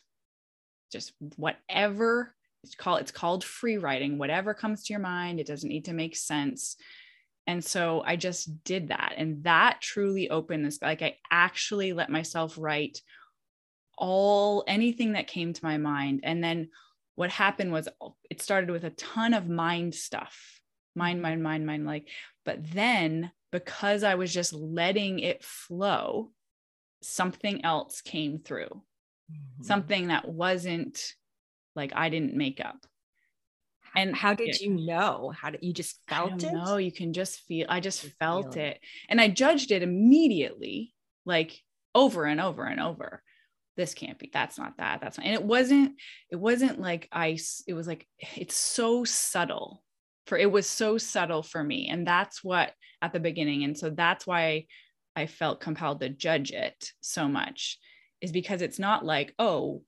Just 0.92 1.14
whatever 1.36 2.34
it's 2.64 2.74
called, 2.74 3.02
it's 3.02 3.12
called 3.12 3.44
free 3.44 3.78
writing, 3.78 4.18
whatever 4.18 4.56
comes 4.56 4.84
to 4.86 4.94
your 4.94 5.00
mind. 5.00 5.40
It 5.40 5.46
doesn't 5.46 5.70
need 5.70 5.86
to 5.86 5.94
make 5.94 6.16
sense. 6.16 6.76
And 7.46 7.64
so 7.64 8.02
I 8.04 8.16
just 8.16 8.64
did 8.64 8.88
that. 8.88 9.14
And 9.16 9.44
that 9.44 9.80
truly 9.80 10.30
opened 10.32 10.66
this. 10.66 10.82
Like 10.82 11.04
I 11.04 11.18
actually 11.30 11.94
let 11.94 12.10
myself 12.10 12.58
write 12.58 13.00
all 13.98 14.64
anything 14.68 15.14
that 15.14 15.28
came 15.28 15.54
to 15.54 15.66
my 15.66 15.78
mind. 15.78 16.22
And 16.24 16.44
then 16.44 16.70
what 17.16 17.32
happened 17.32 17.72
was 17.72 17.88
it 18.30 18.42
started 18.42 18.70
with 18.70 18.84
a 18.84 18.92
ton 18.92 19.34
of 19.34 19.50
mind 19.50 19.96
stuff 19.96 20.58
mind, 20.98 21.22
mind, 21.22 21.44
mind, 21.44 21.66
mind. 21.66 21.86
Like, 21.86 22.10
but 22.44 22.60
then 22.74 23.32
because 23.52 24.04
I 24.04 24.16
was 24.16 24.34
just 24.34 24.52
letting 24.52 25.20
it 25.20 25.44
flow, 25.44 26.32
something 27.02 27.64
else 27.64 28.02
came 28.02 28.40
through, 28.40 28.82
mm-hmm. 29.32 29.64
something 29.64 30.08
that 30.08 30.28
wasn't 30.28 31.14
like 31.76 31.94
I 31.96 32.10
didn't 32.10 32.34
make 32.34 32.60
up. 32.60 32.86
And 33.96 34.16
how 34.16 34.34
did 34.34 34.60
you 34.60 34.76
know? 34.76 35.34
How 35.36 35.50
did 35.50 35.64
you 35.64 35.74
just 35.74 36.00
felt 36.08 36.44
it? 36.44 36.54
No, 36.54 36.78
you 36.78 36.92
can 36.92 37.14
just 37.14 37.40
feel. 37.42 37.66
I 37.70 37.80
just 37.80 38.02
felt 38.20 38.58
it. 38.58 38.76
it, 38.76 38.80
and 39.10 39.22
I 39.22 39.30
judged 39.30 39.72
it 39.72 39.82
immediately, 39.82 40.94
like 41.26 41.60
over 41.96 42.26
and 42.26 42.42
over 42.42 42.66
and 42.66 42.80
over. 42.80 43.24
This 43.78 43.94
can't 43.94 44.20
be. 44.20 44.30
That's 44.34 44.58
not 44.58 44.78
that. 44.78 45.00
That's 45.02 45.18
not. 45.18 45.26
And 45.26 45.36
it 45.36 45.44
wasn't. 45.44 45.94
It 46.32 46.36
wasn't 46.36 46.82
like 46.82 47.08
ice. 47.12 47.64
It 47.68 47.74
was 47.74 47.88
like 47.88 48.06
it's 48.36 48.58
so 48.58 49.06
subtle 49.06 49.84
for 50.28 50.38
it 50.38 50.52
was 50.52 50.70
so 50.70 50.98
subtle 50.98 51.42
for 51.42 51.64
me 51.64 51.88
and 51.90 52.06
that's 52.06 52.44
what 52.44 52.74
at 53.02 53.14
the 53.14 53.20
beginning 53.20 53.64
and 53.64 53.78
so 53.78 53.90
that's 53.90 54.28
why 54.28 54.66
i 55.16 55.26
felt 55.26 55.62
compelled 55.62 56.02
to 56.02 56.10
judge 56.10 56.52
it 56.52 56.92
so 57.02 57.28
much 57.28 57.80
is 58.22 58.32
because 58.32 58.62
it's 58.62 58.78
not 58.78 59.06
like 59.06 59.34
oh 59.40 59.82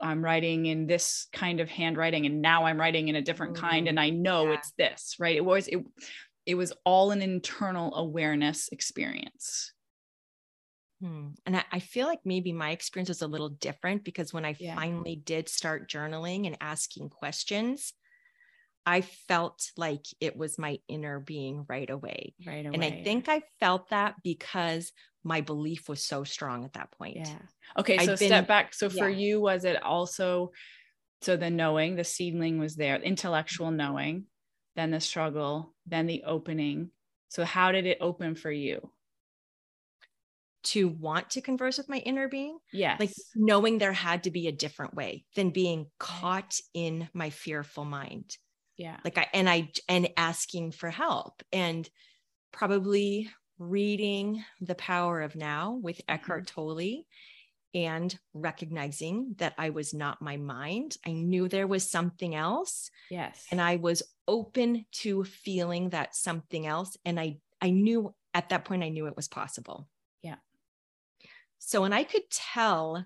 i'm 0.00 0.22
writing 0.22 0.66
in 0.66 0.86
this 0.86 1.26
kind 1.32 1.58
of 1.60 1.68
handwriting 1.68 2.26
and 2.26 2.40
now 2.40 2.66
i'm 2.66 2.78
writing 2.78 3.08
in 3.08 3.16
a 3.16 3.22
different 3.22 3.54
mm-hmm. 3.54 3.66
kind 3.66 3.88
and 3.88 3.98
i 3.98 4.10
know 4.10 4.44
yeah. 4.44 4.54
it's 4.54 4.72
this 4.78 5.16
right 5.18 5.36
it 5.36 5.44
was 5.44 5.66
it 5.68 5.82
it 6.46 6.54
was 6.54 6.72
all 6.84 7.10
an 7.10 7.22
internal 7.22 7.94
awareness 7.94 8.68
experience 8.70 9.72
Hmm. 11.00 11.28
And 11.46 11.56
I, 11.56 11.64
I, 11.70 11.78
feel 11.78 12.08
like 12.08 12.20
maybe 12.24 12.52
my 12.52 12.70
experience 12.70 13.08
was 13.08 13.22
a 13.22 13.28
little 13.28 13.50
different 13.50 14.02
because 14.02 14.32
when 14.32 14.44
I 14.44 14.56
yeah. 14.58 14.74
finally 14.74 15.14
did 15.14 15.48
start 15.48 15.88
journaling 15.88 16.46
and 16.46 16.56
asking 16.60 17.10
questions, 17.10 17.92
I 18.84 19.02
felt 19.02 19.70
like 19.76 20.04
it 20.20 20.36
was 20.36 20.58
my 20.58 20.78
inner 20.88 21.20
being 21.20 21.66
right 21.68 21.88
away. 21.88 22.34
Right 22.44 22.66
away. 22.66 22.74
And 22.74 22.82
I 22.82 23.02
think 23.04 23.28
I 23.28 23.42
felt 23.60 23.90
that 23.90 24.16
because 24.24 24.92
my 25.22 25.40
belief 25.40 25.88
was 25.88 26.02
so 26.02 26.24
strong 26.24 26.64
at 26.64 26.72
that 26.72 26.90
point. 26.92 27.18
Yeah. 27.18 27.38
Okay. 27.78 27.98
So 27.98 28.16
been, 28.16 28.28
step 28.28 28.48
back. 28.48 28.74
So 28.74 28.88
for 28.88 29.08
you, 29.08 29.40
was 29.40 29.64
it 29.64 29.80
also 29.82 30.50
so 31.20 31.36
the 31.36 31.50
knowing, 31.50 31.96
the 31.96 32.04
seedling 32.04 32.58
was 32.58 32.76
there, 32.76 32.96
intellectual 32.96 33.70
knowing, 33.70 34.24
then 34.76 34.90
the 34.90 35.00
struggle, 35.00 35.74
then 35.86 36.06
the 36.06 36.22
opening. 36.24 36.90
So 37.28 37.44
how 37.44 37.72
did 37.72 37.86
it 37.86 37.98
open 38.00 38.34
for 38.34 38.50
you? 38.50 38.90
To 40.72 40.88
want 40.88 41.30
to 41.30 41.40
converse 41.40 41.78
with 41.78 41.88
my 41.88 41.98
inner 41.98 42.28
being. 42.28 42.58
Yes. 42.72 42.98
Like 43.00 43.12
knowing 43.34 43.78
there 43.78 43.92
had 43.92 44.24
to 44.24 44.30
be 44.30 44.48
a 44.48 44.52
different 44.52 44.94
way 44.94 45.24
than 45.34 45.50
being 45.50 45.86
caught 45.98 46.60
in 46.74 47.08
my 47.12 47.30
fearful 47.30 47.84
mind 47.84 48.36
yeah 48.78 48.96
like 49.04 49.18
i 49.18 49.26
and 49.34 49.50
i 49.50 49.68
and 49.88 50.08
asking 50.16 50.70
for 50.70 50.88
help 50.88 51.42
and 51.52 51.90
probably 52.52 53.28
reading 53.58 54.42
the 54.60 54.76
power 54.76 55.20
of 55.20 55.36
now 55.36 55.78
with 55.82 55.98
mm-hmm. 55.98 56.14
eckhart 56.14 56.46
tolle 56.46 57.04
and 57.74 58.18
recognizing 58.32 59.34
that 59.38 59.52
i 59.58 59.68
was 59.68 59.92
not 59.92 60.22
my 60.22 60.38
mind 60.38 60.96
i 61.04 61.12
knew 61.12 61.48
there 61.48 61.66
was 61.66 61.90
something 61.90 62.34
else 62.34 62.90
yes 63.10 63.44
and 63.50 63.60
i 63.60 63.76
was 63.76 64.02
open 64.26 64.86
to 64.92 65.24
feeling 65.24 65.90
that 65.90 66.14
something 66.14 66.66
else 66.66 66.96
and 67.04 67.20
i 67.20 67.36
i 67.60 67.68
knew 67.68 68.14
at 68.32 68.48
that 68.48 68.64
point 68.64 68.84
i 68.84 68.88
knew 68.88 69.06
it 69.06 69.16
was 69.16 69.28
possible 69.28 69.86
yeah 70.22 70.36
so 71.58 71.82
when 71.82 71.92
i 71.92 72.04
could 72.04 72.28
tell 72.30 73.04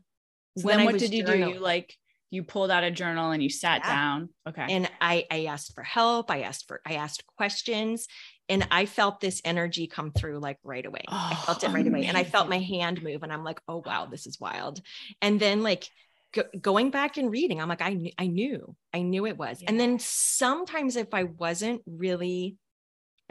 so 0.59 0.67
when 0.67 0.85
what 0.85 0.99
did 0.99 1.13
you 1.13 1.25
do 1.25 1.37
you 1.37 1.59
like 1.59 1.97
you 2.33 2.43
pulled 2.43 2.71
out 2.71 2.83
a 2.83 2.91
journal 2.91 3.31
and 3.31 3.43
you 3.43 3.49
sat 3.49 3.83
yeah. 3.85 3.95
down 3.95 4.29
okay 4.49 4.67
and 4.69 4.91
i 5.01 5.25
i 5.31 5.45
asked 5.45 5.75
for 5.75 5.83
help 5.83 6.31
i 6.31 6.41
asked 6.43 6.67
for 6.67 6.81
i 6.87 6.95
asked 6.95 7.25
questions 7.37 8.09
and 8.49 8.67
i 8.71 8.87
felt 8.87 9.21
this 9.21 9.41
energy 9.45 9.87
come 9.87 10.11
through 10.11 10.41
like 10.41 10.59
right 10.65 10.87
away 10.87 11.05
oh, 11.09 11.29
i 11.31 11.35
felt 11.35 11.63
it 11.63 11.71
oh, 11.71 11.73
right 11.73 11.87
amazing. 11.87 11.95
away 11.95 12.07
and 12.07 12.17
i 12.17 12.25
felt 12.25 12.49
my 12.49 12.59
hand 12.59 13.03
move 13.03 13.23
and 13.23 13.33
i'm 13.33 13.45
like 13.45 13.61
oh 13.69 13.83
wow 13.87 14.07
this 14.11 14.27
is 14.27 14.41
wild 14.41 14.81
and 15.21 15.39
then 15.39 15.63
like 15.63 15.87
go, 16.33 16.43
going 16.61 16.91
back 16.91 17.19
and 17.19 17.31
reading 17.31 17.61
i'm 17.61 17.69
like 17.69 17.83
i 17.83 17.93
knew 17.93 18.11
i 18.19 18.27
knew 18.27 18.75
i 18.93 19.03
knew 19.03 19.27
it 19.27 19.37
was 19.37 19.61
yeah. 19.61 19.69
and 19.69 19.79
then 19.79 19.99
sometimes 19.99 20.97
if 20.97 21.13
i 21.15 21.25
wasn't 21.25 21.83
really 21.87 22.57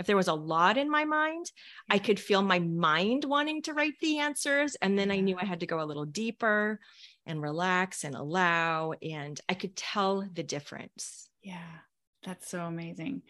if 0.02 0.08
there 0.08 0.18
was 0.18 0.28
a 0.28 0.34
lot 0.34 0.78
in 0.78 0.90
my 0.90 1.06
mind, 1.06 1.52
I 1.88 2.00
could 2.00 2.20
feel 2.20 2.42
my 2.42 2.58
mind 2.58 3.24
wanting 3.24 3.62
to 3.62 3.74
write 3.74 4.00
the 4.02 4.18
answers. 4.18 4.76
And 4.82 4.98
then 4.98 5.12
I 5.12 5.20
knew 5.20 5.38
I 5.40 5.46
had 5.46 5.60
to 5.60 5.68
go 5.68 5.80
a 5.80 5.86
little 5.86 6.06
deeper 6.06 6.80
and 7.28 7.40
relax 7.40 8.04
and 8.04 8.16
allow. 8.16 8.94
And 9.04 9.40
I 9.48 9.54
could 9.54 9.76
tell 9.76 10.28
the 10.34 10.42
difference. 10.42 11.30
Yeah, 11.44 11.78
that's 12.26 12.50
so 12.50 12.62
amazing. 12.62 13.22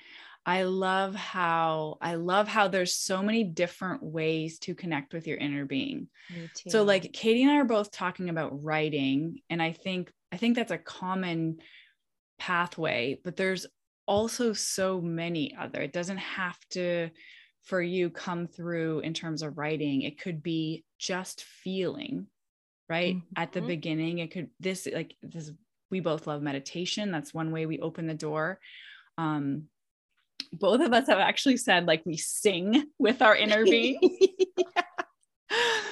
I 0.46 0.64
love 0.64 1.14
how 1.14 1.98
I 2.02 2.16
love 2.16 2.48
how 2.48 2.70
there's 2.70 2.96
so 2.96 3.22
many 3.22 3.44
different 3.44 4.02
ways 4.02 4.58
to 4.60 4.74
connect 4.74 5.14
with 5.14 5.28
your 5.28 5.38
inner 5.38 5.66
being. 5.66 6.08
So 6.68 6.84
like 6.84 7.12
Katie 7.12 7.44
and 7.44 7.52
I 7.52 7.58
are 7.58 7.66
both 7.66 7.92
talking 7.92 8.30
about 8.30 8.64
writing 8.64 9.42
and 9.50 9.62
I 9.62 9.74
think 9.74 10.10
I 10.32 10.38
think 10.38 10.56
that's 10.56 10.72
a 10.72 10.78
common 10.78 11.58
pathway, 12.40 13.20
but 13.24 13.36
there's 13.36 13.68
also 14.12 14.52
so 14.52 15.00
many 15.00 15.56
other. 15.58 15.80
It 15.80 15.94
doesn't 15.94 16.18
have 16.18 16.58
to 16.72 17.10
for 17.64 17.82
you 17.82 18.10
come 18.10 18.46
through 18.46 19.00
in 19.00 19.14
terms 19.14 19.42
of 19.42 19.58
writing. 19.58 20.02
It 20.02 20.20
could 20.20 20.44
be 20.44 20.84
just 21.00 21.46
feeling, 21.46 22.28
right? 22.90 23.16
Mm-hmm. 23.16 23.42
At 23.42 23.54
the 23.54 23.62
beginning, 23.62 24.20
it 24.20 24.32
could 24.32 24.50
this 24.60 24.86
like 24.94 25.16
this 25.24 25.50
we 25.90 26.02
both 26.02 26.28
love 26.28 26.42
meditation. 26.42 27.10
That's 27.10 27.34
one 27.34 27.52
way 27.52 27.66
we 27.66 27.80
open 27.80 28.06
the 28.06 28.14
door. 28.14 28.60
Um, 29.18 29.70
both 30.52 30.82
of 30.82 30.92
us 30.92 31.08
have 31.08 31.20
actually 31.20 31.56
said 31.56 31.86
like 31.86 32.06
we 32.06 32.18
sing 32.18 32.88
with 33.00 33.22
our 33.22 33.36
inner 33.36 33.64
being. 33.64 33.98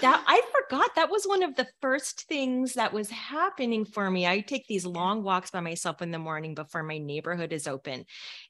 that 0.01 0.23
I 0.27 0.41
forgot 0.53 0.95
that 0.95 1.09
was 1.09 1.25
one 1.25 1.43
of 1.43 1.55
the 1.55 1.67
first 1.81 2.27
things 2.27 2.73
that 2.73 2.93
was 2.93 3.09
happening 3.09 3.85
for 3.85 4.09
me. 4.09 4.25
I 4.25 4.39
take 4.39 4.67
these 4.67 4.85
long 4.85 5.23
walks 5.23 5.51
by 5.51 5.59
myself 5.59 6.01
in 6.01 6.11
the 6.11 6.19
morning 6.19 6.55
before 6.55 6.83
my 6.83 6.97
neighborhood 6.97 7.51
is 7.51 7.67
open. 7.67 8.05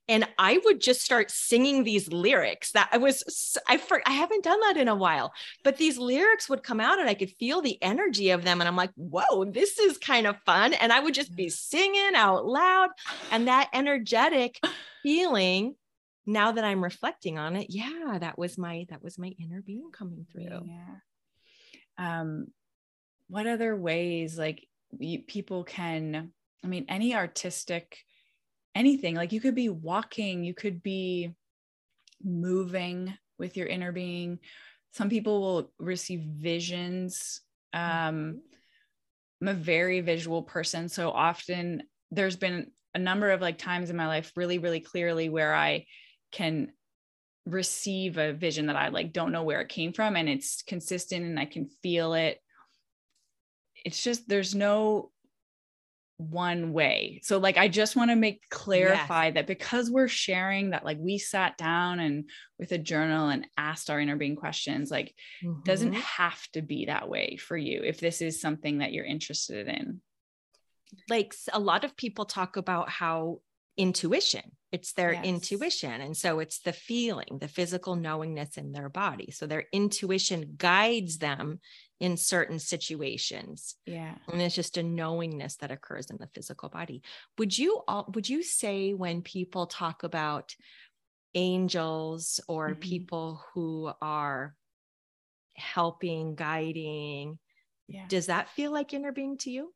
And 0.07 0.27
I 0.37 0.59
would 0.65 0.81
just 0.81 1.01
start 1.01 1.31
singing 1.31 1.83
these 1.83 2.11
lyrics 2.11 2.71
that 2.73 2.89
I 2.91 2.97
was 2.97 3.57
I 3.67 3.77
for, 3.77 4.01
I 4.05 4.11
haven't 4.11 4.43
done 4.43 4.59
that 4.61 4.77
in 4.77 4.87
a 4.87 4.95
while, 4.95 5.33
but 5.63 5.77
these 5.77 5.97
lyrics 5.97 6.49
would 6.49 6.63
come 6.63 6.79
out 6.79 6.99
and 6.99 7.09
I 7.09 7.13
could 7.13 7.31
feel 7.39 7.61
the 7.61 7.81
energy 7.81 8.29
of 8.29 8.43
them 8.43 8.61
and 8.61 8.67
I'm 8.67 8.75
like, 8.75 8.91
"Whoa, 8.95 9.45
this 9.45 9.79
is 9.79 9.97
kind 9.97 10.27
of 10.27 10.37
fun." 10.45 10.73
And 10.73 10.91
I 10.91 10.99
would 10.99 11.13
just 11.13 11.35
be 11.35 11.49
singing 11.49 12.15
out 12.15 12.45
loud 12.45 12.89
and 13.31 13.47
that 13.47 13.69
energetic 13.73 14.59
feeling 15.03 15.75
now 16.25 16.51
that 16.51 16.63
I'm 16.63 16.83
reflecting 16.83 17.39
on 17.39 17.55
it, 17.55 17.67
yeah, 17.69 18.17
that 18.19 18.37
was 18.37 18.57
my 18.57 18.85
that 18.89 19.03
was 19.03 19.17
my 19.17 19.33
inner 19.39 19.61
being 19.61 19.89
coming 19.91 20.25
through. 20.31 20.43
Yeah. 20.65 20.95
Um, 21.99 22.47
what 23.27 23.45
other 23.45 23.75
ways 23.75 24.39
like 24.39 24.67
people 25.27 25.63
can? 25.63 26.31
I 26.63 26.67
mean, 26.67 26.85
any 26.89 27.13
artistic, 27.13 27.99
anything 28.73 29.13
like 29.13 29.31
you 29.31 29.39
could 29.39 29.53
be 29.53 29.69
walking, 29.69 30.43
you 30.43 30.55
could 30.55 30.81
be 30.81 31.35
moving 32.23 33.13
with 33.37 33.55
your 33.55 33.67
inner 33.67 33.91
being. 33.91 34.39
Some 34.93 35.09
people 35.09 35.41
will 35.41 35.71
receive 35.77 36.21
visions. 36.21 37.41
Um. 37.73 38.41
I'm 39.41 39.47
a 39.47 39.53
very 39.53 40.01
visual 40.01 40.43
person, 40.43 40.89
so 40.89 41.11
often 41.11 41.83
there's 42.11 42.35
been 42.35 42.71
a 42.95 42.99
number 42.99 43.31
of 43.31 43.41
like 43.41 43.57
times 43.57 43.89
in 43.89 43.95
my 43.95 44.07
life 44.07 44.31
really 44.35 44.57
really 44.57 44.79
clearly 44.79 45.29
where 45.29 45.53
i 45.53 45.85
can 46.31 46.71
receive 47.45 48.17
a 48.17 48.33
vision 48.33 48.67
that 48.67 48.75
I 48.75 48.89
like 48.89 49.13
don't 49.13 49.31
know 49.31 49.43
where 49.43 49.61
it 49.61 49.69
came 49.69 49.93
from 49.93 50.15
and 50.15 50.29
it's 50.29 50.61
consistent 50.61 51.25
and 51.25 51.39
I 51.39 51.45
can 51.45 51.67
feel 51.81 52.13
it. 52.13 52.39
It's 53.85 54.03
just 54.03 54.27
there's 54.27 54.53
no 54.53 55.11
one 56.19 56.73
way. 56.73 57.21
So 57.23 57.37
like 57.37 57.57
I 57.57 57.69
just 57.69 57.95
want 57.95 58.11
to 58.11 58.15
make 58.15 58.41
clarify 58.49 59.27
yes. 59.27 59.35
that 59.35 59.47
because 59.47 59.89
we're 59.89 60.09
sharing 60.09 60.71
that 60.71 60.83
like 60.83 60.97
we 60.99 61.17
sat 61.17 61.57
down 61.57 62.01
and 62.01 62.29
with 62.59 62.73
a 62.73 62.77
journal 62.77 63.29
and 63.29 63.47
asked 63.57 63.89
our 63.89 64.01
inner 64.01 64.17
being 64.17 64.35
questions 64.35 64.91
like 64.91 65.15
mm-hmm. 65.41 65.61
doesn't 65.63 65.93
have 65.93 66.45
to 66.51 66.61
be 66.61 66.85
that 66.85 67.07
way 67.07 67.37
for 67.37 67.55
you 67.55 67.83
if 67.83 68.01
this 68.01 68.21
is 68.21 68.41
something 68.41 68.79
that 68.79 68.91
you're 68.91 69.05
interested 69.05 69.69
in. 69.69 70.01
Like 71.07 71.33
a 71.53 71.59
lot 71.59 71.85
of 71.85 71.95
people 71.95 72.25
talk 72.25 72.57
about 72.57 72.89
how 72.89 73.39
intuition. 73.79 74.43
It's 74.71 74.93
their 74.93 75.13
yes. 75.13 75.25
intuition. 75.25 76.01
And 76.01 76.15
so 76.15 76.39
it's 76.39 76.59
the 76.59 76.73
feeling 76.73 77.39
the 77.39 77.47
physical 77.47 77.95
knowingness 77.95 78.57
in 78.57 78.71
their 78.71 78.89
body. 78.89 79.31
So 79.31 79.47
their 79.47 79.65
intuition 79.71 80.55
guides 80.57 81.17
them 81.17 81.59
in 81.99 82.17
certain 82.17 82.59
situations. 82.59 83.75
Yeah. 83.85 84.13
And 84.31 84.41
it's 84.41 84.53
just 84.53 84.77
a 84.77 84.83
knowingness 84.83 85.55
that 85.57 85.71
occurs 85.71 86.11
in 86.11 86.17
the 86.19 86.27
physical 86.27 86.69
body. 86.69 87.01
Would 87.39 87.57
you 87.57 87.81
all 87.87 88.11
would 88.13 88.29
you 88.29 88.43
say 88.43 88.93
when 88.93 89.21
people 89.21 89.65
talk 89.65 90.03
about 90.03 90.53
angels 91.33 92.41
or 92.47 92.71
mm-hmm. 92.71 92.79
people 92.81 93.41
who 93.53 93.91
are 94.01 94.55
helping 95.55 96.35
guiding 96.35 97.37
yeah. 97.87 98.05
does 98.07 98.27
that 98.27 98.49
feel 98.49 98.71
like 98.71 98.93
inner 98.93 99.11
being 99.11 99.37
to 99.37 99.51
you 99.51 99.73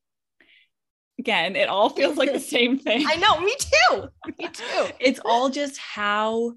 again, 1.20 1.56
it 1.56 1.70
all 1.70 1.90
feels 1.90 2.18
like 2.18 2.34
the 2.34 2.40
same 2.58 2.80
thing. 2.80 3.06
I 3.08 3.16
know, 3.16 3.40
me 3.40 3.56
too. 3.60 4.08
Me 4.38 4.48
too. 4.54 4.88
it's 5.00 5.20
all 5.24 5.50
just 5.50 5.78
how 5.78 6.54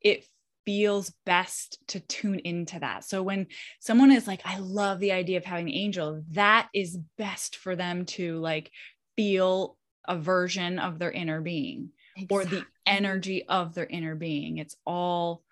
it 0.00 0.24
feels 0.66 1.12
best 1.26 1.78
to 1.88 2.00
tune 2.00 2.38
into 2.40 2.78
that. 2.78 3.04
So 3.04 3.22
when 3.22 3.46
someone 3.80 4.12
is 4.12 4.26
like, 4.26 4.42
I 4.44 4.58
love 4.58 5.00
the 5.00 5.12
idea 5.12 5.38
of 5.38 5.44
having 5.44 5.68
an 5.68 5.74
angel, 5.74 6.22
that 6.30 6.68
is 6.74 6.98
best 7.18 7.56
for 7.56 7.76
them 7.76 8.04
to 8.06 8.38
like 8.38 8.70
feel 9.16 9.76
a 10.06 10.16
version 10.16 10.78
of 10.78 10.98
their 10.98 11.10
inner 11.10 11.40
being 11.40 11.90
exactly. 12.16 12.36
or 12.36 12.44
the 12.44 12.64
energy 12.86 13.44
of 13.48 13.74
their 13.74 13.86
inner 13.86 14.14
being. 14.14 14.58
It's 14.58 14.76
all 14.86 15.42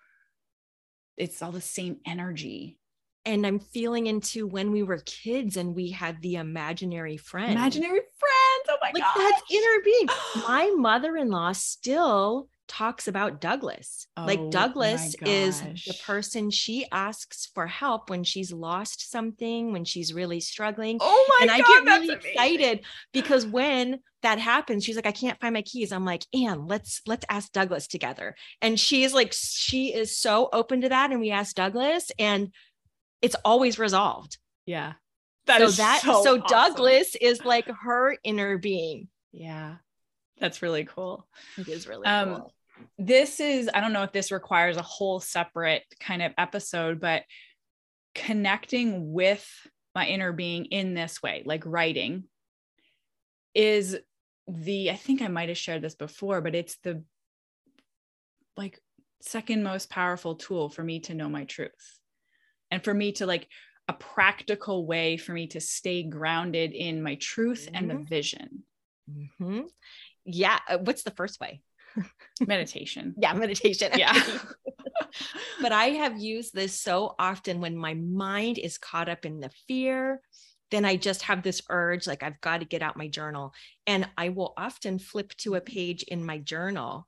it's 1.17 1.41
all 1.41 1.51
the 1.51 1.59
same 1.59 1.97
energy 2.05 2.78
and 3.25 3.45
I'm 3.45 3.59
feeling 3.59 4.07
into 4.07 4.47
when 4.47 4.71
we 4.71 4.83
were 4.83 5.01
kids 5.05 5.57
and 5.57 5.75
we 5.75 5.91
had 5.91 6.21
the 6.21 6.35
imaginary 6.35 7.17
friend. 7.17 7.51
Imaginary 7.51 7.99
friends. 8.19 8.69
Oh 8.69 8.77
my 8.81 8.91
god. 8.91 9.13
That's 9.17 9.41
inner 9.51 9.83
being. 9.83 10.07
my 10.47 10.71
mother-in-law 10.75 11.53
still 11.53 12.49
talks 12.69 13.07
about 13.07 13.41
Douglas. 13.41 14.07
Oh, 14.15 14.25
like 14.25 14.51
Douglas 14.51 15.15
is 15.25 15.61
the 15.61 15.95
person 16.05 16.51
she 16.51 16.85
asks 16.91 17.49
for 17.53 17.67
help 17.67 18.09
when 18.09 18.23
she's 18.23 18.53
lost 18.53 19.11
something, 19.11 19.73
when 19.73 19.83
she's 19.83 20.13
really 20.13 20.39
struggling. 20.39 20.99
Oh 21.01 21.25
my 21.39 21.47
and 21.53 21.63
God, 21.63 21.69
I 21.69 21.73
get 21.73 21.83
really 21.83 22.09
amazing. 22.13 22.31
excited 22.31 22.85
because 23.11 23.45
when 23.45 23.99
that 24.21 24.37
happens, 24.37 24.85
she's 24.85 24.95
like, 24.95 25.07
I 25.07 25.11
can't 25.11 25.39
find 25.41 25.53
my 25.53 25.61
keys. 25.63 25.91
I'm 25.91 26.05
like, 26.05 26.25
Anne, 26.33 26.67
let's 26.67 27.01
let's 27.07 27.25
ask 27.29 27.51
Douglas 27.51 27.87
together. 27.87 28.35
And 28.61 28.79
she's 28.79 29.13
like, 29.13 29.33
she 29.33 29.93
is 29.93 30.17
so 30.17 30.47
open 30.53 30.81
to 30.81 30.89
that. 30.89 31.11
And 31.11 31.19
we 31.19 31.31
asked 31.31 31.57
Douglas 31.57 32.11
and 32.19 32.53
it's 33.21 33.35
always 33.43 33.79
resolved. 33.79 34.37
Yeah. 34.65 34.93
That 35.45 35.59
so 35.59 35.65
is 35.65 35.77
that 35.77 36.01
so, 36.01 36.23
so 36.23 36.41
awesome. 36.41 36.43
Douglas 36.47 37.15
is 37.19 37.43
like 37.43 37.67
her 37.67 38.15
inner 38.23 38.57
being. 38.57 39.07
Yeah. 39.31 39.75
That's 40.39 40.61
really 40.61 40.85
cool. 40.85 41.27
It 41.57 41.67
is 41.67 41.87
really 41.87 42.05
um, 42.05 42.35
cool. 42.35 42.53
This 42.97 43.39
is, 43.39 43.69
I 43.73 43.81
don't 43.81 43.93
know 43.93 44.03
if 44.03 44.13
this 44.13 44.31
requires 44.31 44.77
a 44.77 44.81
whole 44.81 45.19
separate 45.19 45.83
kind 45.99 46.21
of 46.21 46.33
episode, 46.37 47.01
but 47.01 47.23
connecting 48.15 49.11
with 49.11 49.45
my 49.93 50.05
inner 50.05 50.31
being 50.31 50.65
in 50.65 50.93
this 50.93 51.21
way, 51.21 51.43
like 51.45 51.63
writing, 51.65 52.23
is 53.53 53.97
the, 54.47 54.91
I 54.91 54.95
think 54.95 55.21
I 55.21 55.27
might 55.27 55.49
have 55.49 55.57
shared 55.57 55.81
this 55.81 55.95
before, 55.95 56.41
but 56.41 56.55
it's 56.55 56.77
the 56.83 57.03
like 58.55 58.79
second 59.21 59.63
most 59.63 59.89
powerful 59.89 60.35
tool 60.35 60.69
for 60.69 60.83
me 60.83 61.01
to 61.01 61.15
know 61.15 61.27
my 61.27 61.43
truth 61.43 61.98
and 62.71 62.83
for 62.83 62.93
me 62.93 63.11
to 63.13 63.25
like 63.25 63.47
a 63.87 63.93
practical 63.93 64.85
way 64.85 65.17
for 65.17 65.33
me 65.33 65.47
to 65.47 65.59
stay 65.59 66.03
grounded 66.03 66.73
in 66.73 67.01
my 67.01 67.15
truth 67.15 67.65
mm-hmm. 67.65 67.75
and 67.75 67.89
the 67.89 67.95
mm-hmm. 67.95 68.03
vision. 68.03 68.63
Mm-hmm. 69.09 69.61
Yeah. 70.25 70.59
Uh, 70.67 70.77
what's 70.77 71.03
the 71.03 71.11
first 71.11 71.39
way? 71.39 71.61
meditation. 72.47 73.15
Yeah, 73.17 73.33
meditation. 73.33 73.91
Yeah. 73.95 74.13
but 75.61 75.71
I 75.71 75.85
have 75.85 76.19
used 76.19 76.53
this 76.53 76.79
so 76.79 77.15
often 77.17 77.61
when 77.61 77.75
my 77.75 77.95
mind 77.95 78.59
is 78.59 78.77
caught 78.77 79.09
up 79.09 79.25
in 79.25 79.39
the 79.39 79.49
fear. 79.67 80.21
Then 80.69 80.85
I 80.85 80.95
just 80.95 81.23
have 81.23 81.41
this 81.41 81.63
urge, 81.69 82.05
like 82.05 82.21
I've 82.21 82.39
got 82.41 82.59
to 82.59 82.65
get 82.65 82.83
out 82.83 82.95
my 82.95 83.07
journal. 83.07 83.53
And 83.87 84.07
I 84.17 84.29
will 84.29 84.53
often 84.55 84.99
flip 84.99 85.33
to 85.37 85.55
a 85.55 85.61
page 85.61 86.03
in 86.03 86.23
my 86.23 86.37
journal 86.37 87.07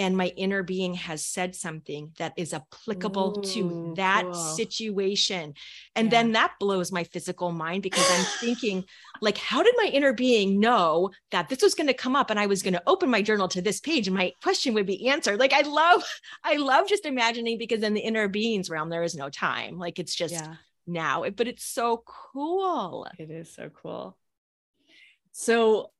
and 0.00 0.16
my 0.16 0.28
inner 0.28 0.62
being 0.62 0.94
has 0.94 1.22
said 1.22 1.54
something 1.54 2.10
that 2.16 2.32
is 2.38 2.54
applicable 2.54 3.38
Ooh, 3.38 3.42
to 3.52 3.92
that 3.98 4.24
cool. 4.24 4.32
situation. 4.32 5.52
And 5.94 6.06
yeah. 6.06 6.10
then 6.10 6.32
that 6.32 6.54
blows 6.58 6.90
my 6.90 7.04
physical 7.04 7.52
mind 7.52 7.82
because 7.82 8.10
i'm 8.10 8.24
thinking 8.40 8.84
like 9.20 9.36
how 9.36 9.62
did 9.62 9.74
my 9.76 9.90
inner 9.92 10.14
being 10.14 10.58
know 10.58 11.10
that 11.32 11.50
this 11.50 11.60
was 11.60 11.74
going 11.74 11.86
to 11.86 11.92
come 11.92 12.16
up 12.16 12.30
and 12.30 12.40
i 12.40 12.46
was 12.46 12.62
going 12.62 12.72
to 12.72 12.82
open 12.86 13.10
my 13.10 13.20
journal 13.20 13.46
to 13.48 13.60
this 13.60 13.78
page? 13.78 14.08
And 14.08 14.16
my 14.16 14.32
question 14.42 14.72
would 14.72 14.86
be 14.86 15.08
answered. 15.08 15.38
Like 15.38 15.52
i 15.52 15.60
love 15.60 16.02
i 16.44 16.56
love 16.56 16.88
just 16.88 17.04
imagining 17.04 17.58
because 17.58 17.82
in 17.82 17.92
the 17.92 18.00
inner 18.00 18.26
beings 18.26 18.70
realm 18.70 18.88
there 18.88 19.02
is 19.02 19.14
no 19.14 19.28
time. 19.28 19.78
Like 19.78 19.98
it's 19.98 20.14
just 20.14 20.32
yeah. 20.32 20.54
now. 20.86 21.28
But 21.28 21.46
it's 21.46 21.64
so 21.64 22.02
cool. 22.06 23.06
It 23.18 23.30
is 23.30 23.52
so 23.52 23.68
cool. 23.68 24.16
So 25.32 25.90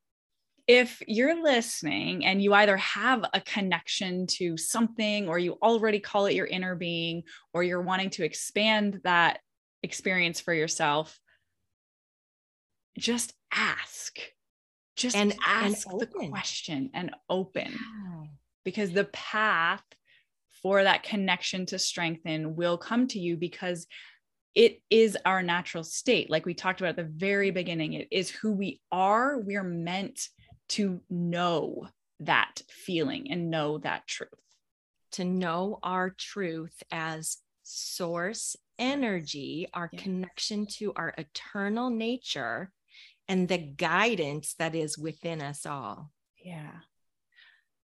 if 0.70 1.02
you're 1.08 1.42
listening 1.42 2.24
and 2.24 2.40
you 2.40 2.54
either 2.54 2.76
have 2.76 3.24
a 3.34 3.40
connection 3.40 4.24
to 4.28 4.56
something 4.56 5.28
or 5.28 5.36
you 5.36 5.58
already 5.60 5.98
call 5.98 6.26
it 6.26 6.34
your 6.34 6.46
inner 6.46 6.76
being 6.76 7.24
or 7.52 7.64
you're 7.64 7.82
wanting 7.82 8.08
to 8.08 8.24
expand 8.24 9.00
that 9.02 9.40
experience 9.82 10.38
for 10.40 10.54
yourself 10.54 11.18
just 12.96 13.32
ask. 13.52 14.20
Just 14.94 15.16
and 15.16 15.34
ask 15.44 15.90
and 15.90 16.00
the 16.00 16.06
question 16.06 16.90
and 16.94 17.10
open. 17.28 17.76
Because 18.64 18.92
the 18.92 19.06
path 19.06 19.82
for 20.62 20.84
that 20.84 21.02
connection 21.02 21.66
to 21.66 21.80
strengthen 21.80 22.54
will 22.54 22.78
come 22.78 23.08
to 23.08 23.18
you 23.18 23.36
because 23.36 23.88
it 24.54 24.82
is 24.88 25.18
our 25.24 25.42
natural 25.42 25.82
state. 25.82 26.30
Like 26.30 26.46
we 26.46 26.54
talked 26.54 26.80
about 26.80 26.90
at 26.90 26.96
the 26.96 27.12
very 27.12 27.50
beginning 27.50 27.94
it 27.94 28.06
is 28.12 28.30
who 28.30 28.52
we 28.52 28.80
are. 28.92 29.36
We're 29.38 29.64
meant 29.64 30.28
to 30.70 31.00
know 31.08 31.88
that 32.18 32.62
feeling 32.68 33.30
and 33.30 33.50
know 33.50 33.78
that 33.78 34.06
truth. 34.06 34.30
to 35.12 35.24
know 35.24 35.78
our 35.82 36.10
truth 36.10 36.82
as 36.90 37.38
source 37.62 38.56
energy, 38.78 39.68
our 39.74 39.90
yeah. 39.92 40.00
connection 40.00 40.66
to 40.66 40.92
our 40.96 41.14
eternal 41.18 41.90
nature, 41.90 42.72
and 43.28 43.48
the 43.48 43.58
guidance 43.58 44.54
that 44.58 44.74
is 44.74 44.98
within 44.98 45.40
us 45.40 45.66
all. 45.66 46.10
Yeah. 46.42 46.70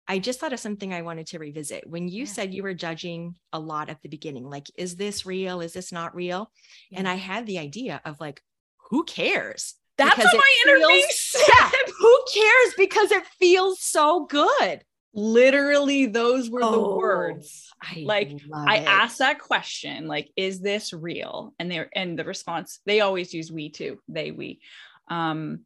I 0.09 0.19
just 0.19 0.41
thought 0.41 0.53
of 0.53 0.61
something 0.61 0.93
I 0.93 1.03
wanted 1.03 1.29
to 1.29 1.39
revisit. 1.39 1.89
When 1.89 2.09
you 2.09 2.25
yeah. 2.25 2.31
said 2.31 2.53
you 2.53 2.63
were 2.65 2.75
judging 2.75 3.37
a 3.53 3.61
lot 3.61 3.89
at 3.89 4.03
the 4.03 4.09
beginning, 4.09 4.51
like, 4.51 4.67
is 4.77 4.97
this 4.97 5.25
real? 5.25 5.61
Is 5.61 5.73
this 5.73 5.93
not 5.93 6.15
real? 6.17 6.51
Yeah. 6.91 6.99
And 6.99 7.09
I 7.09 7.15
had 7.15 7.47
the 7.47 7.59
idea 7.59 8.01
of 8.05 8.19
like, 8.19 8.43
who 8.91 9.05
cares? 9.05 9.75
That's 10.01 10.19
what 10.19 10.37
my 10.37 10.73
inner 10.73 10.87
being 10.87 11.07
said. 11.11 11.43
Yeah, 11.49 11.71
who 11.99 12.25
cares? 12.33 12.75
Because 12.77 13.11
it 13.13 13.27
feels 13.39 13.81
so 13.81 14.27
good. 14.27 14.83
Literally, 15.13 16.07
those 16.07 16.49
were 16.49 16.63
oh, 16.63 16.71
the 16.71 16.97
words. 16.97 17.71
I 17.83 18.05
like 18.07 18.39
I 18.55 18.79
it. 18.79 18.87
asked 18.87 19.19
that 19.19 19.41
question, 19.41 20.07
like, 20.07 20.31
is 20.37 20.61
this 20.61 20.93
real? 20.93 21.53
And 21.59 21.71
they 21.71 21.85
and 21.95 22.19
the 22.19 22.25
response, 22.25 22.81
they 22.87 23.01
always 23.01 23.35
use 23.35 23.51
we 23.51 23.71
too, 23.71 23.99
they, 24.09 24.31
we. 24.31 24.61
Um, 25.09 25.61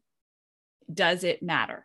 does 0.92 1.24
it 1.24 1.42
matter? 1.42 1.84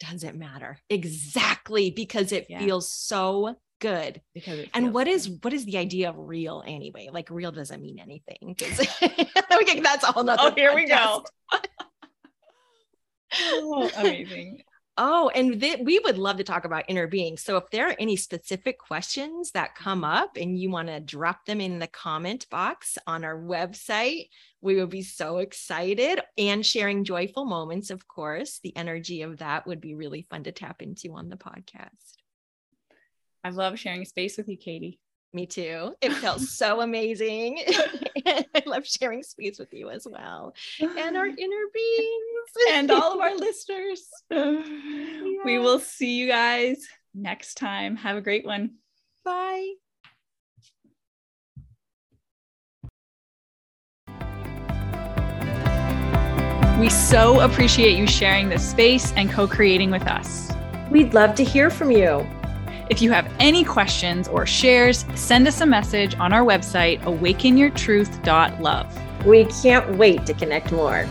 Does 0.00 0.24
it 0.24 0.34
matter 0.34 0.78
exactly 0.90 1.90
because 1.90 2.32
it 2.32 2.46
yeah. 2.48 2.58
feels 2.58 2.90
so 2.90 3.56
good 3.80 4.20
because 4.34 4.66
and 4.74 4.94
what 4.94 5.04
good. 5.04 5.12
is 5.12 5.28
what 5.42 5.52
is 5.52 5.64
the 5.66 5.76
idea 5.76 6.08
of 6.08 6.16
real 6.16 6.62
anyway 6.66 7.10
like 7.12 7.28
real 7.30 7.52
doesn't 7.52 7.82
mean 7.82 7.98
anything 7.98 8.38
because 8.40 8.78
that's 9.82 10.04
all 10.04 10.24
nother 10.24 10.42
oh 10.44 10.54
here 10.54 10.70
podcast. 10.70 10.74
we 10.74 10.86
go 10.86 11.24
oh, 13.34 13.90
amazing 13.96 14.62
Oh, 14.98 15.30
and 15.34 15.60
th- 15.60 15.80
we 15.82 15.98
would 15.98 16.16
love 16.16 16.38
to 16.38 16.44
talk 16.44 16.64
about 16.64 16.84
inner 16.88 17.06
being. 17.06 17.36
So 17.36 17.58
if 17.58 17.68
there 17.70 17.88
are 17.88 17.96
any 17.98 18.16
specific 18.16 18.78
questions 18.78 19.50
that 19.50 19.74
come 19.74 20.02
mm-hmm. 20.02 20.22
up 20.22 20.36
and 20.36 20.58
you 20.58 20.70
want 20.70 20.88
to 20.88 21.00
drop 21.00 21.44
them 21.44 21.60
in 21.60 21.78
the 21.78 21.86
comment 21.86 22.48
box 22.50 22.96
on 23.06 23.22
our 23.22 23.38
website, 23.38 24.30
we 24.62 24.76
would 24.76 24.88
be 24.88 25.02
so 25.02 25.38
excited. 25.38 26.20
And 26.38 26.64
sharing 26.64 27.04
joyful 27.04 27.44
moments, 27.44 27.90
of 27.90 28.08
course, 28.08 28.58
the 28.62 28.74
energy 28.74 29.20
of 29.20 29.38
that 29.38 29.66
would 29.66 29.82
be 29.82 29.94
really 29.94 30.22
fun 30.22 30.44
to 30.44 30.52
tap 30.52 30.80
into 30.80 31.12
on 31.12 31.28
the 31.28 31.36
podcast. 31.36 32.14
I 33.44 33.50
love 33.50 33.78
sharing 33.78 34.06
space 34.06 34.38
with 34.38 34.48
you, 34.48 34.56
Katie. 34.56 34.98
Me 35.34 35.44
too. 35.44 35.94
It 36.00 36.14
felt 36.14 36.40
so 36.40 36.80
amazing. 36.80 37.60
I 38.26 38.62
love 38.64 38.86
sharing 38.86 39.22
space 39.22 39.58
with 39.58 39.74
you 39.74 39.90
as 39.90 40.06
well. 40.10 40.54
And 40.80 41.16
our 41.18 41.26
inner 41.26 41.64
beings. 41.74 42.35
And 42.70 42.90
all 42.90 43.14
of 43.14 43.20
our 43.20 43.34
listeners. 43.36 44.06
Yeah. 44.30 44.60
We 45.44 45.58
will 45.58 45.78
see 45.78 46.16
you 46.16 46.28
guys 46.28 46.86
next 47.14 47.54
time. 47.54 47.96
Have 47.96 48.16
a 48.16 48.20
great 48.20 48.44
one. 48.44 48.76
Bye. 49.24 49.74
We 56.78 56.90
so 56.90 57.40
appreciate 57.40 57.96
you 57.96 58.06
sharing 58.06 58.50
this 58.50 58.68
space 58.68 59.12
and 59.12 59.30
co 59.30 59.48
creating 59.48 59.90
with 59.90 60.06
us. 60.06 60.52
We'd 60.90 61.14
love 61.14 61.34
to 61.36 61.44
hear 61.44 61.70
from 61.70 61.90
you. 61.90 62.26
If 62.90 63.00
you 63.02 63.10
have 63.12 63.32
any 63.40 63.64
questions 63.64 64.28
or 64.28 64.44
shares, 64.46 65.06
send 65.14 65.48
us 65.48 65.62
a 65.62 65.66
message 65.66 66.14
on 66.16 66.34
our 66.34 66.44
website, 66.44 67.00
awakenyourtruth.love. 67.02 69.26
We 69.26 69.46
can't 69.46 69.96
wait 69.96 70.26
to 70.26 70.34
connect 70.34 70.70
more. 70.70 71.08